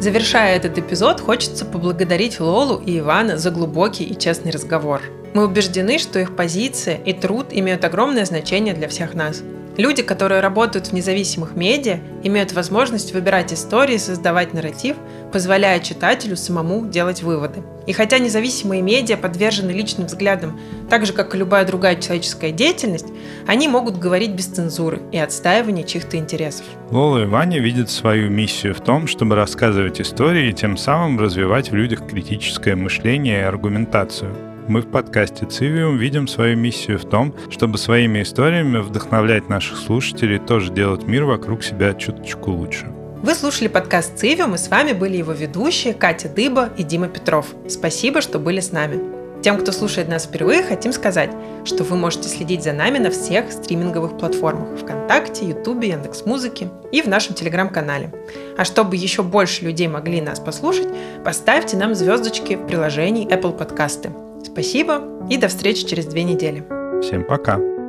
Завершая 0.00 0.56
этот 0.56 0.78
эпизод, 0.78 1.20
хочется 1.20 1.66
поблагодарить 1.66 2.40
Лолу 2.40 2.78
и 2.78 3.00
Ивана 3.00 3.36
за 3.36 3.50
глубокий 3.50 4.04
и 4.04 4.18
честный 4.18 4.50
разговор. 4.50 5.02
Мы 5.34 5.44
убеждены, 5.44 5.98
что 5.98 6.18
их 6.18 6.34
позиция 6.34 6.96
и 6.96 7.12
труд 7.12 7.48
имеют 7.50 7.84
огромное 7.84 8.24
значение 8.24 8.72
для 8.72 8.88
всех 8.88 9.12
нас. 9.12 9.42
Люди, 9.80 10.02
которые 10.02 10.42
работают 10.42 10.88
в 10.88 10.92
независимых 10.92 11.56
медиа, 11.56 12.00
имеют 12.22 12.52
возможность 12.52 13.14
выбирать 13.14 13.50
истории, 13.54 13.96
создавать 13.96 14.52
нарратив, 14.52 14.96
позволяя 15.32 15.80
читателю 15.80 16.36
самому 16.36 16.84
делать 16.84 17.22
выводы. 17.22 17.62
И 17.86 17.94
хотя 17.94 18.18
независимые 18.18 18.82
медиа 18.82 19.16
подвержены 19.16 19.70
личным 19.70 20.06
взглядам, 20.06 20.60
так 20.90 21.06
же, 21.06 21.14
как 21.14 21.34
и 21.34 21.38
любая 21.38 21.64
другая 21.64 21.96
человеческая 21.96 22.52
деятельность, 22.52 23.06
они 23.46 23.68
могут 23.68 23.96
говорить 23.96 24.32
без 24.32 24.48
цензуры 24.48 25.00
и 25.12 25.16
отстаивания 25.16 25.84
чьих-то 25.84 26.18
интересов. 26.18 26.66
Лола 26.90 27.22
и 27.22 27.24
Ваня 27.26 27.58
видят 27.58 27.88
свою 27.88 28.28
миссию 28.28 28.74
в 28.74 28.80
том, 28.82 29.06
чтобы 29.06 29.34
рассказывать 29.34 29.98
истории 29.98 30.50
и 30.50 30.52
тем 30.52 30.76
самым 30.76 31.18
развивать 31.18 31.70
в 31.70 31.74
людях 31.74 32.06
критическое 32.06 32.76
мышление 32.76 33.38
и 33.40 33.44
аргументацию. 33.44 34.49
Мы 34.70 34.82
в 34.82 34.86
подкасте 34.86 35.46
«Цивиум» 35.46 35.96
видим 35.96 36.28
свою 36.28 36.56
миссию 36.56 36.96
в 36.96 37.04
том, 37.04 37.34
чтобы 37.50 37.76
своими 37.76 38.22
историями 38.22 38.78
вдохновлять 38.78 39.48
наших 39.48 39.76
слушателей 39.76 40.38
тоже 40.38 40.72
делать 40.72 41.08
мир 41.08 41.24
вокруг 41.24 41.64
себя 41.64 41.92
чуточку 41.92 42.52
лучше. 42.52 42.86
Вы 43.20 43.34
слушали 43.34 43.66
подкаст 43.66 44.16
«Цивиум» 44.16 44.54
и 44.54 44.58
с 44.58 44.68
вами 44.68 44.92
были 44.92 45.16
его 45.16 45.32
ведущие 45.32 45.92
Катя 45.92 46.28
Дыба 46.28 46.68
и 46.78 46.84
Дима 46.84 47.08
Петров. 47.08 47.46
Спасибо, 47.68 48.20
что 48.20 48.38
были 48.38 48.60
с 48.60 48.70
нами. 48.70 49.00
Тем, 49.42 49.58
кто 49.58 49.72
слушает 49.72 50.08
нас 50.08 50.26
впервые, 50.26 50.62
хотим 50.62 50.92
сказать, 50.92 51.30
что 51.64 51.82
вы 51.82 51.96
можете 51.96 52.28
следить 52.28 52.62
за 52.62 52.72
нами 52.72 52.98
на 52.98 53.10
всех 53.10 53.50
стриминговых 53.50 54.18
платформах 54.18 54.78
ВКонтакте, 54.78 55.48
Ютубе, 55.48 55.88
Яндекс.Музыке 55.88 56.68
и 56.92 57.02
в 57.02 57.08
нашем 57.08 57.34
Телеграм-канале. 57.34 58.14
А 58.56 58.64
чтобы 58.64 58.94
еще 58.94 59.24
больше 59.24 59.64
людей 59.64 59.88
могли 59.88 60.20
нас 60.20 60.38
послушать, 60.38 60.86
поставьте 61.24 61.76
нам 61.76 61.96
звездочки 61.96 62.54
в 62.54 62.68
приложении 62.68 63.26
Apple 63.26 63.58
Podcasts. 63.58 64.29
Спасибо 64.44 65.26
и 65.30 65.36
до 65.36 65.48
встречи 65.48 65.86
через 65.86 66.06
две 66.06 66.24
недели. 66.24 66.64
Всем 67.02 67.24
пока. 67.24 67.79